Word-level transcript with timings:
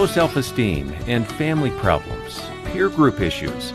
low 0.00 0.06
self 0.06 0.36
esteem, 0.36 0.90
and 1.06 1.26
family 1.32 1.70
problems, 1.72 2.40
peer 2.64 2.88
group 2.88 3.20
issues. 3.20 3.74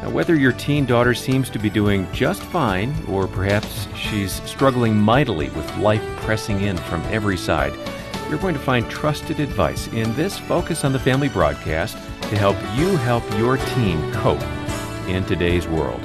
Now, 0.00 0.10
whether 0.10 0.36
your 0.36 0.52
teen 0.52 0.86
daughter 0.86 1.12
seems 1.12 1.50
to 1.50 1.58
be 1.58 1.68
doing 1.68 2.06
just 2.12 2.40
fine, 2.40 2.94
or 3.08 3.26
perhaps 3.26 3.88
she's 3.96 4.40
struggling 4.48 4.96
mightily 4.96 5.48
with 5.50 5.78
life 5.78 6.04
pressing 6.18 6.60
in 6.60 6.76
from 6.76 7.02
every 7.06 7.36
side, 7.36 7.72
you're 8.28 8.38
going 8.38 8.54
to 8.54 8.60
find 8.60 8.88
trusted 8.88 9.40
advice 9.40 9.88
in 9.88 10.14
this 10.14 10.38
Focus 10.38 10.84
on 10.84 10.92
the 10.92 11.00
Family 11.00 11.28
broadcast 11.28 11.96
to 12.28 12.38
help 12.38 12.56
you 12.76 12.96
help 12.98 13.24
your 13.36 13.56
teen 13.56 14.12
cope 14.12 14.40
in 15.08 15.24
today's 15.24 15.66
world. 15.66 16.00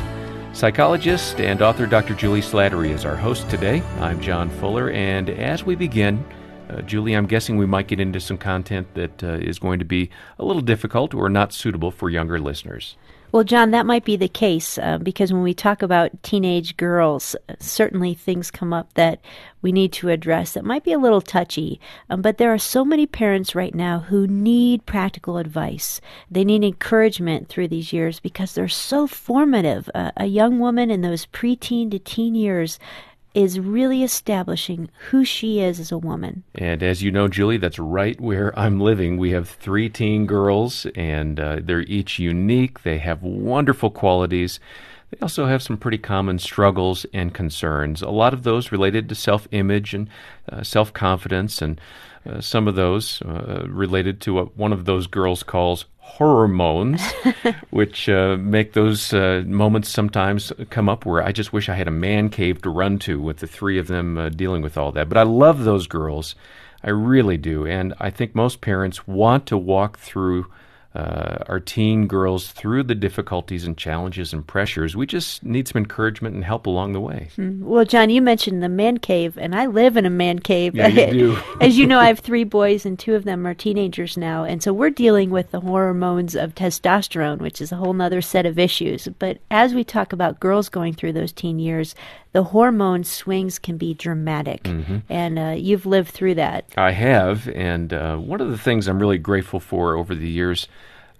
Psychologist 0.53 1.39
and 1.39 1.61
author 1.61 1.85
Dr. 1.85 2.15
Julie 2.15 2.41
Slattery 2.41 2.89
is 2.89 3.05
our 3.05 3.15
host 3.15 3.47
today. 3.47 3.83
I'm 3.99 4.21
John 4.21 4.49
Fuller, 4.49 4.89
and 4.89 5.29
as 5.29 5.63
we 5.63 5.75
begin, 5.75 6.25
uh, 6.71 6.81
Julie, 6.81 7.13
I'm 7.13 7.27
guessing 7.27 7.57
we 7.57 7.65
might 7.65 7.87
get 7.87 7.99
into 7.99 8.19
some 8.19 8.37
content 8.37 8.93
that 8.95 9.23
uh, 9.23 9.33
is 9.33 9.59
going 9.59 9.79
to 9.79 9.85
be 9.85 10.09
a 10.39 10.45
little 10.45 10.61
difficult 10.61 11.13
or 11.13 11.29
not 11.29 11.53
suitable 11.53 11.91
for 11.91 12.09
younger 12.09 12.39
listeners. 12.39 12.95
Well, 13.31 13.45
John, 13.45 13.71
that 13.71 13.85
might 13.85 14.03
be 14.03 14.17
the 14.17 14.27
case 14.27 14.77
uh, 14.77 14.97
because 14.97 15.31
when 15.31 15.41
we 15.41 15.53
talk 15.53 15.81
about 15.81 16.21
teenage 16.21 16.75
girls, 16.75 17.33
certainly 17.59 18.13
things 18.13 18.51
come 18.51 18.73
up 18.73 18.93
that 18.95 19.21
we 19.61 19.71
need 19.71 19.93
to 19.93 20.09
address 20.09 20.51
that 20.51 20.65
might 20.65 20.83
be 20.83 20.91
a 20.91 20.99
little 20.99 21.21
touchy. 21.21 21.79
Um, 22.09 22.21
but 22.21 22.37
there 22.37 22.53
are 22.53 22.57
so 22.57 22.83
many 22.83 23.07
parents 23.07 23.55
right 23.55 23.73
now 23.73 23.99
who 23.99 24.27
need 24.27 24.85
practical 24.85 25.37
advice. 25.37 26.01
They 26.29 26.43
need 26.43 26.65
encouragement 26.65 27.47
through 27.47 27.69
these 27.69 27.93
years 27.93 28.19
because 28.19 28.53
they're 28.53 28.67
so 28.67 29.07
formative. 29.07 29.89
Uh, 29.95 30.11
a 30.17 30.25
young 30.25 30.59
woman 30.59 30.91
in 30.91 30.99
those 30.99 31.25
preteen 31.27 31.89
to 31.91 31.99
teen 31.99 32.35
years 32.35 32.79
is 33.33 33.59
really 33.59 34.03
establishing 34.03 34.89
who 35.09 35.23
she 35.23 35.59
is 35.59 35.79
as 35.79 35.91
a 35.91 35.97
woman. 35.97 36.43
And 36.55 36.83
as 36.83 37.01
you 37.01 37.11
know, 37.11 37.27
Julie, 37.27 37.57
that's 37.57 37.79
right 37.79 38.19
where 38.19 38.57
I'm 38.57 38.79
living. 38.79 39.17
We 39.17 39.31
have 39.31 39.49
three 39.49 39.89
teen 39.89 40.25
girls, 40.25 40.85
and 40.95 41.39
uh, 41.39 41.59
they're 41.63 41.81
each 41.81 42.19
unique. 42.19 42.83
They 42.83 42.97
have 42.97 43.23
wonderful 43.23 43.89
qualities. 43.89 44.59
They 45.11 45.17
also 45.21 45.45
have 45.45 45.61
some 45.61 45.77
pretty 45.77 45.97
common 45.97 46.39
struggles 46.39 47.05
and 47.13 47.33
concerns. 47.33 48.01
A 48.01 48.09
lot 48.09 48.33
of 48.33 48.43
those 48.43 48.71
related 48.71 49.09
to 49.09 49.15
self 49.15 49.47
image 49.51 49.93
and 49.93 50.09
uh, 50.51 50.63
self 50.63 50.93
confidence, 50.93 51.61
and 51.61 51.79
uh, 52.25 52.39
some 52.39 52.67
of 52.67 52.75
those 52.75 53.21
uh, 53.23 53.65
related 53.67 54.21
to 54.21 54.33
what 54.33 54.57
one 54.57 54.71
of 54.71 54.85
those 54.85 55.07
girls 55.07 55.43
calls 55.43 55.85
hormones, 56.01 57.01
which 57.69 58.09
uh, 58.09 58.35
make 58.37 58.73
those 58.73 59.13
uh, 59.13 59.43
moments 59.45 59.89
sometimes 59.89 60.51
come 60.69 60.89
up 60.89 61.05
where 61.05 61.23
I 61.23 61.31
just 61.31 61.53
wish 61.53 61.69
I 61.69 61.75
had 61.75 61.87
a 61.87 61.91
man 61.91 62.29
cave 62.29 62.61
to 62.63 62.69
run 62.69 62.99
to 62.99 63.21
with 63.21 63.37
the 63.37 63.47
three 63.47 63.77
of 63.77 63.87
them 63.87 64.17
uh, 64.17 64.29
dealing 64.29 64.61
with 64.61 64.77
all 64.77 64.91
that. 64.91 65.07
But 65.09 65.17
I 65.17 65.23
love 65.23 65.63
those 65.63 65.87
girls. 65.87 66.35
I 66.83 66.89
really 66.89 67.37
do. 67.37 67.65
And 67.65 67.93
I 67.99 68.09
think 68.09 68.35
most 68.35 68.61
parents 68.61 69.07
want 69.07 69.45
to 69.47 69.57
walk 69.57 69.99
through 69.99 70.47
uh, 70.93 71.37
our 71.47 71.59
teen 71.59 72.05
girls 72.05 72.51
through 72.51 72.83
the 72.83 72.95
difficulties 72.95 73.65
and 73.65 73.77
challenges 73.77 74.33
and 74.33 74.45
pressures. 74.45 74.93
We 74.93 75.05
just 75.05 75.41
need 75.41 75.67
some 75.67 75.79
encouragement 75.79 76.35
and 76.35 76.43
help 76.43 76.67
along 76.67 76.91
the 76.91 76.99
way. 76.99 77.29
Mm. 77.37 77.61
Well, 77.61 77.85
John, 77.85 78.09
you 78.09 78.21
mentioned 78.21 78.61
the 78.61 78.67
man 78.67 78.97
cave, 78.97 79.37
and 79.37 79.55
I 79.55 79.67
live 79.67 79.95
in 79.95 80.05
a 80.05 80.09
man 80.09 80.39
cave. 80.39 80.75
Yeah, 80.75 80.87
you 80.87 81.11
do. 81.11 81.39
As 81.61 81.77
you 81.77 81.87
know, 81.87 81.97
I 81.99 82.07
have 82.07 82.19
three 82.19 82.43
boys, 82.43 82.85
and 82.85 82.99
two 82.99 83.15
of 83.15 83.23
them 83.23 83.47
are 83.47 83.53
teenagers 83.53 84.17
now, 84.17 84.43
and 84.43 84.61
so 84.61 84.73
we're 84.73 84.89
dealing 84.89 85.29
with 85.29 85.51
the 85.51 85.61
hormones 85.61 86.35
of 86.35 86.55
testosterone, 86.55 87.39
which 87.39 87.61
is 87.61 87.71
a 87.71 87.77
whole 87.77 87.99
other 88.01 88.21
set 88.21 88.45
of 88.45 88.59
issues. 88.59 89.07
But 89.17 89.37
as 89.49 89.73
we 89.73 89.85
talk 89.85 90.11
about 90.11 90.41
girls 90.41 90.67
going 90.67 90.93
through 90.93 91.13
those 91.13 91.31
teen 91.31 91.57
years, 91.59 91.95
the 92.33 92.43
hormone 92.43 93.03
swings 93.03 93.59
can 93.59 93.77
be 93.77 93.93
dramatic, 93.93 94.63
mm-hmm. 94.63 94.99
and 95.09 95.39
uh, 95.39 95.55
you've 95.57 95.85
lived 95.85 96.11
through 96.11 96.35
that. 96.35 96.65
I 96.77 96.91
have, 96.91 97.47
and 97.49 97.93
uh, 97.93 98.17
one 98.17 98.41
of 98.41 98.49
the 98.49 98.57
things 98.57 98.87
I'm 98.87 98.99
really 98.99 99.17
grateful 99.17 99.59
for 99.59 99.95
over 99.95 100.15
the 100.15 100.29
years. 100.29 100.67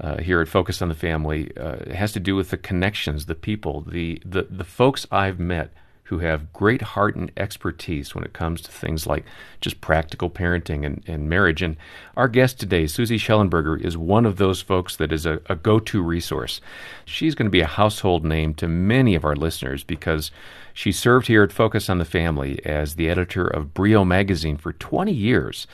Uh, 0.02 0.18
here 0.18 0.42
at 0.42 0.48
Focus 0.48 0.82
on 0.82 0.89
the 0.89 0.95
Family 0.95 1.52
uh, 1.56 1.94
has 1.94 2.12
to 2.14 2.20
do 2.20 2.36
with 2.36 2.50
the 2.50 2.58
connections, 2.58 3.28
the 3.28 3.36
people, 3.36 3.82
the, 3.82 4.20
the 4.26 4.48
the 4.50 4.64
folks 4.64 5.06
I've 5.12 5.39
met 5.39 5.72
who 6.12 6.20
have 6.20 6.52
great 6.52 6.82
heart 6.82 7.16
and 7.16 7.32
expertise 7.38 8.14
when 8.14 8.26
it 8.26 8.34
comes 8.34 8.60
to 8.60 8.70
things 8.70 9.08
like 9.08 9.23
just 9.61 9.80
practical 9.80 10.30
parenting 10.30 10.86
and, 10.86 11.02
and 11.08 11.30
marriage. 11.30 11.61
And 11.61 11.78
our 12.17 12.28
guest 12.28 12.60
today, 12.60 12.86
Susie 12.86 13.17
Shellenberger, 13.17 13.80
is 13.80 13.95
one 13.95 14.26
of 14.26 14.36
those 14.36 14.61
folks 14.61 14.98
that 14.98 15.14
is 15.14 15.26
a, 15.26 15.40
a 15.45 15.56
go 15.56 15.80
to 15.80 16.04
resource. 16.04 16.60
She's 17.06 17.34
going 17.34 17.45
to 17.45 17.50
be 17.50 17.61
a 17.61 17.66
household 17.66 18.26
name 18.26 18.54
to 18.56 18.67
many 18.67 19.16
of 19.16 19.23
our 19.23 19.38
listeners 19.38 19.86
because 19.86 20.32
she 20.73 20.92
served 20.92 21.28
here 21.28 21.44
at 21.44 21.54
Focus 21.54 21.90
on 21.90 21.98
the 21.98 22.04
Family 22.04 22.60
as 22.66 22.95
the 22.95 23.10
editor 23.10 23.48
of 23.48 23.73
Brio 23.73 24.04
magazine 24.04 24.58
for 24.58 24.73
20 24.73 25.14
years 25.14 25.66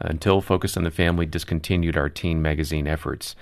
until 0.00 0.42
Focus 0.42 0.76
on 0.76 0.84
the 0.84 0.90
Family 0.90 1.24
discontinued 1.24 1.96
our 1.96 2.10
teen 2.10 2.42
magazine 2.42 2.86
efforts. 2.86 3.34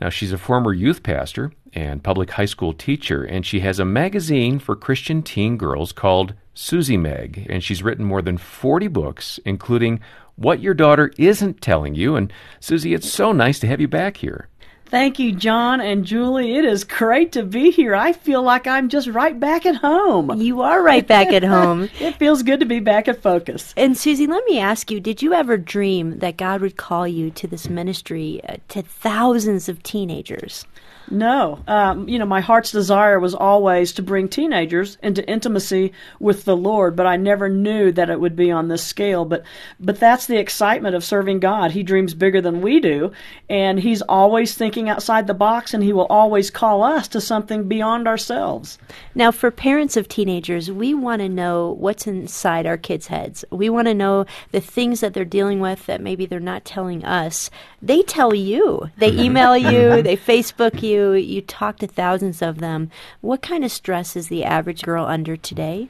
Now, 0.00 0.08
she's 0.08 0.32
a 0.32 0.38
former 0.38 0.72
youth 0.72 1.02
pastor 1.02 1.52
and 1.72 2.02
public 2.02 2.30
high 2.32 2.44
school 2.44 2.72
teacher, 2.72 3.24
and 3.24 3.44
she 3.44 3.60
has 3.60 3.78
a 3.78 3.84
magazine 3.84 4.58
for 4.58 4.76
Christian 4.76 5.22
teen 5.22 5.56
girls 5.56 5.92
called 5.92 6.34
Susie 6.54 6.96
Mag, 6.96 7.46
and 7.50 7.62
she's 7.62 7.82
written 7.82 8.04
more 8.04 8.22
than 8.22 8.38
40 8.38 8.88
books, 8.88 9.40
including 9.44 10.00
What 10.36 10.60
Your 10.60 10.74
Daughter 10.74 11.12
Isn't 11.18 11.60
Telling 11.60 11.94
You. 11.94 12.16
And 12.16 12.32
Susie, 12.60 12.94
it's 12.94 13.10
so 13.10 13.32
nice 13.32 13.58
to 13.60 13.66
have 13.66 13.80
you 13.80 13.88
back 13.88 14.18
here. 14.18 14.48
Thank 14.94 15.18
you, 15.18 15.32
John 15.32 15.80
and 15.80 16.04
Julie. 16.04 16.54
It 16.54 16.64
is 16.64 16.84
great 16.84 17.32
to 17.32 17.42
be 17.42 17.72
here. 17.72 17.96
I 17.96 18.12
feel 18.12 18.44
like 18.44 18.68
I'm 18.68 18.88
just 18.88 19.08
right 19.08 19.38
back 19.40 19.66
at 19.66 19.74
home. 19.74 20.40
You 20.40 20.60
are 20.62 20.80
right 20.84 21.04
back 21.04 21.32
at 21.32 21.42
home. 21.56 21.90
it 21.98 22.14
feels 22.16 22.44
good 22.44 22.60
to 22.60 22.64
be 22.64 22.78
back 22.78 23.08
at 23.08 23.20
Focus. 23.20 23.74
And 23.76 23.98
Susie, 23.98 24.28
let 24.28 24.44
me 24.44 24.60
ask 24.60 24.92
you 24.92 25.00
did 25.00 25.20
you 25.20 25.32
ever 25.32 25.56
dream 25.56 26.20
that 26.20 26.36
God 26.36 26.60
would 26.60 26.76
call 26.76 27.08
you 27.08 27.32
to 27.32 27.48
this 27.48 27.68
ministry 27.68 28.40
uh, 28.48 28.58
to 28.68 28.82
thousands 28.82 29.68
of 29.68 29.82
teenagers? 29.82 30.64
No. 31.10 31.62
Um, 31.66 32.08
you 32.08 32.18
know, 32.18 32.26
my 32.26 32.40
heart's 32.40 32.70
desire 32.70 33.20
was 33.20 33.34
always 33.34 33.92
to 33.92 34.02
bring 34.02 34.28
teenagers 34.28 34.96
into 35.02 35.28
intimacy 35.28 35.92
with 36.18 36.44
the 36.44 36.56
Lord, 36.56 36.96
but 36.96 37.06
I 37.06 37.16
never 37.16 37.48
knew 37.48 37.92
that 37.92 38.10
it 38.10 38.20
would 38.20 38.36
be 38.36 38.50
on 38.50 38.68
this 38.68 38.84
scale. 38.84 39.24
But, 39.24 39.44
but 39.78 40.00
that's 40.00 40.26
the 40.26 40.38
excitement 40.38 40.94
of 40.94 41.04
serving 41.04 41.40
God. 41.40 41.72
He 41.72 41.82
dreams 41.82 42.14
bigger 42.14 42.40
than 42.40 42.62
we 42.62 42.80
do, 42.80 43.12
and 43.50 43.78
He's 43.78 44.02
always 44.02 44.54
thinking 44.54 44.88
outside 44.88 45.26
the 45.26 45.34
box, 45.34 45.74
and 45.74 45.82
He 45.82 45.92
will 45.92 46.06
always 46.06 46.50
call 46.50 46.82
us 46.82 47.08
to 47.08 47.20
something 47.20 47.68
beyond 47.68 48.08
ourselves. 48.08 48.78
Now, 49.14 49.30
for 49.30 49.50
parents 49.50 49.96
of 49.96 50.08
teenagers, 50.08 50.70
we 50.70 50.94
want 50.94 51.20
to 51.20 51.28
know 51.28 51.76
what's 51.78 52.06
inside 52.06 52.66
our 52.66 52.78
kids' 52.78 53.08
heads. 53.08 53.44
We 53.50 53.68
want 53.68 53.88
to 53.88 53.94
know 53.94 54.24
the 54.52 54.60
things 54.60 55.00
that 55.00 55.12
they're 55.12 55.24
dealing 55.24 55.60
with 55.60 55.86
that 55.86 56.00
maybe 56.00 56.26
they're 56.26 56.40
not 56.40 56.64
telling 56.64 57.04
us. 57.04 57.50
They 57.82 58.02
tell 58.02 58.34
you, 58.34 58.90
they 58.96 59.12
email 59.24 59.56
you, 59.56 60.02
they 60.02 60.16
Facebook 60.24 60.82
you 60.82 60.93
you 60.94 61.12
you 61.12 61.40
talk 61.40 61.78
to 61.78 61.86
thousands 61.86 62.40
of 62.42 62.58
them. 62.58 62.90
What 63.20 63.42
kind 63.42 63.64
of 63.64 63.72
stress 63.72 64.16
is 64.16 64.28
the 64.28 64.44
average 64.44 64.82
girl 64.82 65.04
under 65.04 65.36
today? 65.36 65.88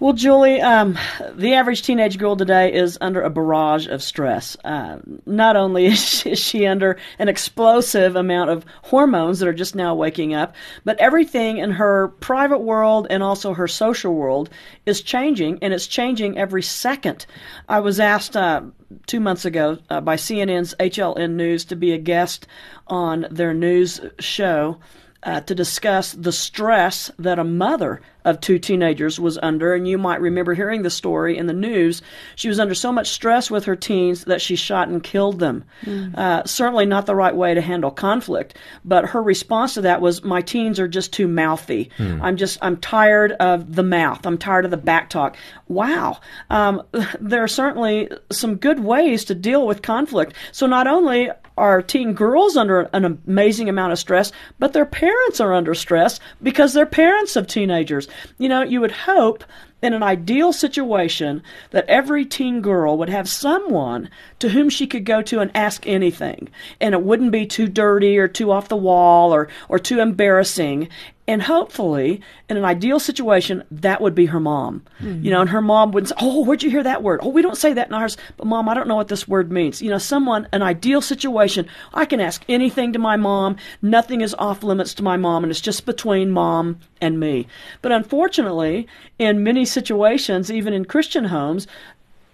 Well, 0.00 0.12
Julie, 0.12 0.60
um, 0.60 0.96
the 1.34 1.54
average 1.54 1.82
teenage 1.82 2.18
girl 2.18 2.36
today 2.36 2.72
is 2.72 2.98
under 3.00 3.20
a 3.20 3.30
barrage 3.30 3.88
of 3.88 4.00
stress. 4.00 4.56
Uh, 4.62 4.98
not 5.26 5.56
only 5.56 5.86
is 5.92 5.98
she, 5.98 6.30
is 6.30 6.38
she, 6.38 6.66
under 6.66 6.98
an 7.18 7.28
explosive 7.28 8.14
amount 8.14 8.50
of 8.50 8.64
hormones 8.82 9.40
that 9.40 9.48
are 9.48 9.52
just 9.52 9.74
now 9.74 9.96
waking 9.96 10.34
up, 10.34 10.54
but 10.84 11.00
everything 11.00 11.58
in 11.58 11.72
her 11.72 12.08
private 12.20 12.60
world 12.60 13.08
and 13.10 13.24
also 13.24 13.54
her 13.54 13.66
social 13.66 14.14
world 14.14 14.50
is 14.86 15.02
changing, 15.02 15.58
and 15.62 15.74
it's 15.74 15.88
changing 15.88 16.38
every 16.38 16.62
second. 16.62 17.26
I 17.68 17.80
was 17.80 17.98
asked 17.98 18.36
uh, 18.36 18.62
two 19.08 19.18
months 19.18 19.44
ago 19.44 19.78
uh, 19.90 20.00
by 20.00 20.14
CNN's 20.14 20.76
HLN 20.78 21.32
News 21.32 21.64
to 21.64 21.74
be 21.74 21.90
a 21.90 21.98
guest 21.98 22.46
on 22.86 23.26
their 23.32 23.52
news 23.52 24.00
show 24.20 24.78
uh, 25.22 25.40
to 25.40 25.54
discuss 25.54 26.12
the 26.12 26.32
stress 26.32 27.10
that 27.18 27.38
a 27.38 27.44
mother 27.44 28.00
of 28.24 28.40
two 28.40 28.58
teenagers 28.58 29.18
was 29.18 29.38
under. 29.42 29.74
And 29.74 29.86
you 29.86 29.98
might 29.98 30.20
remember 30.20 30.54
hearing 30.54 30.82
the 30.82 30.90
story 30.90 31.36
in 31.36 31.46
the 31.46 31.52
news. 31.52 32.02
She 32.36 32.48
was 32.48 32.60
under 32.60 32.74
so 32.74 32.92
much 32.92 33.10
stress 33.10 33.50
with 33.50 33.64
her 33.64 33.76
teens 33.76 34.24
that 34.24 34.40
she 34.40 34.56
shot 34.56 34.88
and 34.88 35.02
killed 35.02 35.38
them. 35.38 35.64
Mm. 35.84 36.16
Uh, 36.16 36.44
certainly 36.44 36.86
not 36.86 37.06
the 37.06 37.14
right 37.14 37.34
way 37.34 37.54
to 37.54 37.60
handle 37.60 37.90
conflict. 37.90 38.56
But 38.84 39.06
her 39.06 39.22
response 39.22 39.74
to 39.74 39.82
that 39.82 40.00
was, 40.00 40.24
"My 40.24 40.40
teens 40.40 40.80
are 40.80 40.88
just 40.88 41.12
too 41.12 41.28
mouthy. 41.28 41.90
Mm. 41.98 42.20
I'm 42.22 42.36
just 42.36 42.58
I'm 42.62 42.76
tired 42.76 43.32
of 43.32 43.74
the 43.74 43.82
mouth. 43.82 44.26
I'm 44.26 44.38
tired 44.38 44.64
of 44.64 44.70
the 44.70 44.76
back 44.76 45.10
talk." 45.10 45.36
Wow, 45.68 46.18
um, 46.50 46.82
there 47.20 47.42
are 47.42 47.48
certainly 47.48 48.08
some 48.30 48.56
good 48.56 48.80
ways 48.80 49.24
to 49.26 49.34
deal 49.34 49.66
with 49.66 49.82
conflict. 49.82 50.34
So 50.52 50.66
not 50.66 50.86
only 50.86 51.30
are 51.58 51.82
teen 51.82 52.14
girls 52.14 52.56
under 52.56 52.82
an 52.92 53.04
amazing 53.04 53.68
amount 53.68 53.92
of 53.92 53.98
stress, 53.98 54.32
but 54.58 54.72
their 54.72 54.86
parents 54.86 55.40
are 55.40 55.52
under 55.52 55.74
stress 55.74 56.20
because 56.42 56.72
they're 56.72 56.86
parents 56.86 57.36
of 57.36 57.46
teenagers. 57.46 58.07
You 58.38 58.48
know, 58.48 58.62
you 58.62 58.80
would 58.80 58.92
hope 58.92 59.44
in 59.80 59.92
an 59.92 60.02
ideal 60.02 60.52
situation 60.52 61.42
that 61.70 61.86
every 61.88 62.24
teen 62.24 62.60
girl 62.60 62.98
would 62.98 63.08
have 63.08 63.28
someone 63.28 64.10
to 64.40 64.48
whom 64.48 64.68
she 64.68 64.86
could 64.86 65.04
go 65.04 65.22
to 65.22 65.40
and 65.40 65.50
ask 65.54 65.86
anything. 65.86 66.48
And 66.80 66.94
it 66.94 67.02
wouldn't 67.02 67.32
be 67.32 67.46
too 67.46 67.68
dirty 67.68 68.18
or 68.18 68.28
too 68.28 68.50
off 68.50 68.68
the 68.68 68.76
wall 68.76 69.32
or 69.32 69.48
or 69.68 69.78
too 69.78 70.00
embarrassing 70.00 70.88
And 71.28 71.42
hopefully, 71.42 72.22
in 72.48 72.56
an 72.56 72.64
ideal 72.64 72.98
situation, 72.98 73.62
that 73.70 74.00
would 74.00 74.14
be 74.14 74.24
her 74.26 74.40
mom. 74.40 74.82
Mm-hmm. 74.98 75.26
You 75.26 75.30
know, 75.30 75.42
and 75.42 75.50
her 75.50 75.60
mom 75.60 75.92
wouldn't 75.92 76.08
say, 76.08 76.14
Oh, 76.18 76.42
where'd 76.42 76.62
you 76.62 76.70
hear 76.70 76.82
that 76.82 77.02
word? 77.02 77.20
Oh, 77.22 77.28
we 77.28 77.42
don't 77.42 77.58
say 77.58 77.74
that 77.74 77.88
in 77.88 77.94
ours, 77.94 78.16
but 78.38 78.46
mom, 78.46 78.66
I 78.66 78.72
don't 78.72 78.88
know 78.88 78.96
what 78.96 79.08
this 79.08 79.28
word 79.28 79.52
means. 79.52 79.82
You 79.82 79.90
know, 79.90 79.98
someone, 79.98 80.48
an 80.52 80.62
ideal 80.62 81.02
situation, 81.02 81.68
I 81.92 82.06
can 82.06 82.18
ask 82.18 82.42
anything 82.48 82.94
to 82.94 82.98
my 82.98 83.16
mom. 83.16 83.56
Nothing 83.82 84.22
is 84.22 84.34
off 84.38 84.62
limits 84.62 84.94
to 84.94 85.02
my 85.02 85.18
mom, 85.18 85.44
and 85.44 85.50
it's 85.50 85.60
just 85.60 85.84
between 85.84 86.30
mom 86.30 86.80
and 86.98 87.20
me. 87.20 87.46
But 87.82 87.92
unfortunately, 87.92 88.88
in 89.18 89.42
many 89.42 89.66
situations, 89.66 90.50
even 90.50 90.72
in 90.72 90.86
Christian 90.86 91.26
homes, 91.26 91.66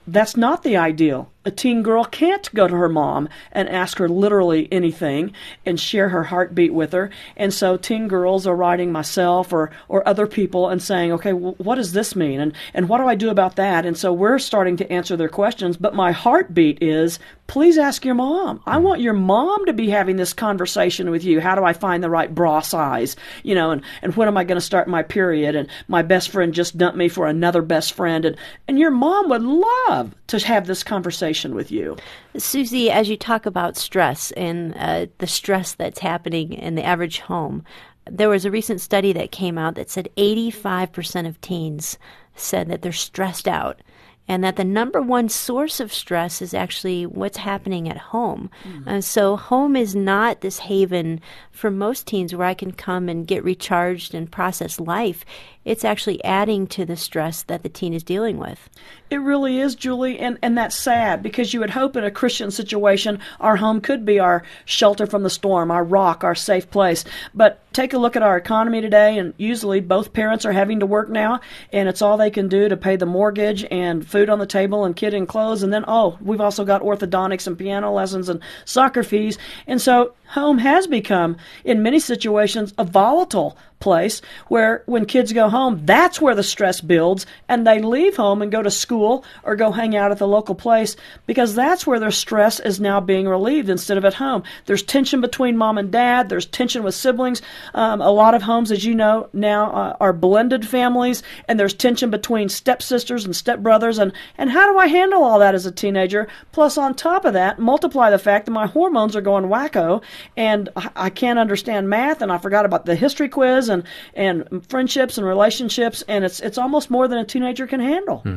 that's 0.07 0.37
not 0.37 0.63
the 0.63 0.77
ideal 0.77 1.33
a 1.45 1.51
teen 1.51 1.83
girl 1.83 2.05
can't 2.05 2.53
go 2.55 2.67
to 2.67 2.75
her 2.75 2.89
mom 2.89 3.29
and 3.53 3.69
ask 3.69 3.99
her 3.99 4.09
literally 4.09 4.67
anything 4.73 5.33
and 5.67 5.79
share 5.79 6.09
her 6.09 6.25
heartbeat 6.25 6.73
with 6.73 6.93
her. 6.93 7.11
And 7.37 7.53
so 7.53 7.77
teen 7.77 8.09
girls 8.09 8.47
are 8.47 8.57
writing 8.57 8.91
myself 8.91 9.53
or, 9.53 9.71
or 9.89 10.07
other 10.09 10.27
people 10.27 10.69
and 10.69 10.83
saying, 10.83 11.13
okay, 11.13 11.35
well, 11.35 11.55
what 11.59 11.75
does 11.75 11.93
this 11.93 12.17
mean? 12.17 12.41
And, 12.41 12.55
and 12.73 12.89
what 12.89 12.99
do 12.99 13.07
I 13.07 13.15
do 13.15 13.29
about 13.29 13.57
that? 13.57 13.85
And 13.85 13.97
so 13.97 14.13
we're 14.13 14.39
starting 14.39 14.77
to 14.79 14.91
answer 14.91 15.17
their 15.17 15.29
questions. 15.29 15.77
But 15.77 15.95
my 15.95 16.13
heartbeat 16.13 16.83
is, 16.83 17.19
please 17.47 17.77
ask 17.77 18.05
your 18.05 18.15
mom. 18.15 18.63
I 18.65 18.79
want 18.79 19.03
your 19.03 19.13
mom 19.13 19.67
to 19.67 19.75
be 19.75 19.91
having 19.91 20.17
this 20.17 20.33
conversation 20.33 21.11
with 21.11 21.25
you. 21.25 21.41
How 21.41 21.55
do 21.55 21.65
I 21.65 21.75
find 21.75 22.03
the 22.03 22.11
right 22.11 22.35
bra 22.35 22.61
size? 22.61 23.17
You 23.43 23.55
know, 23.55 23.71
and, 23.71 23.83
and 24.01 24.17
when 24.17 24.29
am 24.29 24.39
I 24.39 24.45
going 24.45 24.57
to 24.57 24.63
start 24.63 24.89
my 24.89 25.03
period? 25.03 25.55
And 25.55 25.69
my 25.89 26.01
best 26.01 26.31
friend 26.31 26.55
just 26.55 26.79
dumped 26.79 26.97
me 26.97 27.09
for 27.09 27.27
another 27.27 27.61
best 27.61 27.93
friend. 27.93 28.25
And, 28.25 28.37
and 28.67 28.79
your 28.79 28.91
mom 28.91 29.29
would 29.29 29.43
love 29.43 30.15
to 30.29 30.39
have 30.39 30.67
this 30.67 30.83
conversation 30.83 31.34
conversation 31.35 31.55
with 31.55 31.71
you. 31.71 31.97
Susie, 32.37 32.91
as 32.91 33.09
you 33.09 33.17
talk 33.17 33.47
about 33.47 33.77
stress 33.77 34.31
and 34.33 34.75
uh, 34.77 35.07
the 35.19 35.27
stress 35.27 35.75
that's 35.75 36.01
happening 36.01 36.53
in 36.53 36.75
the 36.75 36.85
average 36.85 37.21
home, 37.21 37.65
there 38.11 38.29
was 38.29 38.45
a 38.45 38.51
recent 38.51 38.81
study 38.81 39.13
that 39.13 39.33
came 39.33 39.59
out 39.59 39.75
that 39.75 39.91
said 39.91 40.09
85% 40.17 41.27
of 41.27 41.41
teens 41.41 41.99
said 42.37 42.69
that 42.69 42.83
they're 42.83 42.93
stressed 42.93 43.49
out 43.49 43.81
and 44.27 44.43
that 44.43 44.57
the 44.57 44.65
number 44.65 45.03
one 45.03 45.29
source 45.29 45.81
of 45.81 45.93
stress 45.93 46.41
is 46.41 46.55
actually 46.55 47.05
what's 47.05 47.37
happening 47.37 47.91
at 47.91 47.99
home. 47.99 48.51
And 48.87 49.05
so, 49.05 49.37
home 49.37 49.77
is 49.77 49.95
not 49.95 50.41
this 50.41 50.61
haven 50.61 51.21
for 51.51 51.71
most 51.71 52.07
teens 52.07 52.35
where 52.35 52.47
I 52.47 52.55
can 52.55 52.73
come 52.73 53.11
and 53.11 53.27
get 53.27 53.45
recharged 53.45 54.15
and 54.15 54.33
process 54.33 54.81
life 54.81 55.27
it's 55.65 55.85
actually 55.85 56.23
adding 56.25 56.67
to 56.69 56.85
the 56.85 56.97
stress 56.97 57.43
that 57.45 57.63
the 57.63 57.69
teen 57.69 57.95
is 57.95 58.03
dealing 58.03 58.39
with. 58.39 58.69
It 59.11 59.19
really 59.19 59.61
is, 59.61 59.75
Julie, 59.75 60.19
and, 60.19 60.39
and 60.41 60.57
that's 60.57 60.75
sad 60.75 61.23
because 61.23 61.53
you 61.53 61.61
would 61.61 61.71
hope 61.71 61.95
in 61.95 62.05
a 62.05 62.11
Christian 62.11 62.51
situation 62.51 63.21
our 63.39 63.57
home 63.57 63.83
could 63.83 64.05
be 64.07 64.19
our 64.19 64.43
shelter 64.65 65.07
from 65.07 65.23
the 65.23 65.31
storm, 65.31 65.71
our 65.71 65.85
rock, 65.85 66.25
our 66.25 66.35
safe 66.35 66.71
place. 66.71 67.05
But 67.35 67.61
take 67.75 67.93
a 67.93 67.99
look 67.99 68.17
at 68.17 68.23
our 68.23 68.37
economy 68.37 68.81
today, 68.81 69.19
and 69.19 69.35
usually 69.37 69.81
both 69.81 70.15
parents 70.15 70.47
are 70.47 70.53
having 70.53 70.81
to 70.81 70.87
work 70.87 71.11
now, 71.11 71.41
and 71.71 71.87
it's 71.87 72.01
all 72.01 72.17
they 72.17 72.31
can 72.31 72.49
do 72.49 72.69
to 72.69 72.79
pay 72.79 72.97
the 72.97 73.05
mortgage 73.05 73.65
and 73.71 74.07
food 74.07 74.31
on 74.31 74.39
the 74.39 74.47
table 74.47 74.87
and 74.87 74.97
kid 74.97 75.13
and 75.13 75.29
clothes. 75.29 75.63
And 75.63 75.73
then, 75.73 75.85
oh, 75.87 76.19
we've 76.21 76.41
also 76.41 76.65
got 76.65 76.83
orthodontics 76.83 77.47
and 77.47 77.59
piano 77.59 77.93
lessons 77.93 78.31
and 78.31 78.41
soccer 78.65 79.03
fees. 79.03 79.37
And 79.67 79.83
so 79.83 80.15
home 80.29 80.59
has 80.59 80.87
become, 80.87 81.37
in 81.63 81.83
many 81.83 82.01
situations, 82.01 82.73
a 82.79 82.85
volatile 82.85 83.57
place 83.81 84.23
where 84.49 84.83
when 84.87 85.05
kids 85.05 85.33
go 85.33 85.49
home, 85.49 85.85
that's 85.85 86.21
where 86.21 86.35
the 86.35 86.43
stress 86.43 86.81
builds, 86.81 87.27
and 87.49 87.67
they 87.67 87.81
leave 87.81 88.17
home 88.17 88.43
and 88.43 88.51
go 88.51 88.63
to 88.63 88.71
school 88.71 89.25
or 89.43 89.57
go 89.57 89.71
hang 89.71 89.97
out 89.97 90.11
at 90.11 90.19
the 90.19 90.29
local 90.29 90.55
place 90.55 90.97
because 91.27 91.55
that's 91.55 91.87
where 91.87 92.01
their 92.01 92.11
stress 92.11 92.61
is 92.61 92.81
now 92.81 93.01
being 93.01 93.29
relieved 93.29 93.69
instead 93.69 93.99
of 93.99 94.05
at 94.05 94.15
home. 94.15 94.43
There's 94.67 94.83
tension 94.83 95.21
between 95.21 95.57
mom 95.57 95.79
and 95.79 95.91
dad, 95.91 96.29
there's 96.29 96.47
tension 96.47 96.83
with 96.83 96.95
siblings. 96.95 97.43
Um, 97.75 98.01
a 98.01 98.11
lot 98.11 98.35
of 98.35 98.43
homes, 98.43 98.71
as 98.71 98.85
you 98.85 98.95
know, 98.95 99.29
now 99.33 99.71
uh, 99.73 99.97
are 100.01 100.13
blended 100.13 100.67
families, 100.67 101.23
and 101.49 101.59
there's 101.59 101.75
tension 101.75 102.11
between 102.11 102.49
stepsisters 102.49 103.25
and 103.25 103.35
stepbrothers. 103.35 103.99
And, 103.99 104.13
and 104.39 104.51
how 104.51 104.73
do 104.73 104.79
I 104.79 104.87
handle 104.87 105.25
all 105.25 105.39
that 105.41 105.55
as 105.55 105.67
a 105.67 105.73
teenager? 105.73 106.29
Plus, 106.53 106.79
on 106.79 106.95
top 106.95 107.25
of 107.25 107.35
that, 107.35 107.59
multiply 107.59 108.11
the 108.11 108.19
fact 108.19 108.47
that 108.47 108.53
my 108.53 108.67
hormones 108.67 109.17
are 109.17 109.21
going 109.21 109.45
wacko 109.45 110.03
and 110.37 110.69
I 110.97 111.11
can't 111.11 111.39
understand 111.39 111.89
math 111.89 112.23
and 112.23 112.31
I 112.31 112.39
forgot 112.39 112.65
about 112.65 112.87
the 112.87 112.95
history 112.95 113.29
quiz 113.29 113.69
and, 113.69 113.74
and 114.15 114.65
friendships 114.69 115.19
and 115.19 115.27
relationships 115.27 116.05
and 116.07 116.25
it's 116.25 116.39
it's 116.41 116.59
almost 116.59 116.91
more 116.91 117.09
than 117.09 117.19
a 117.19 117.25
teenager 117.25 117.67
can 117.67 117.81
handle. 117.81 118.19
Hmm. 118.19 118.37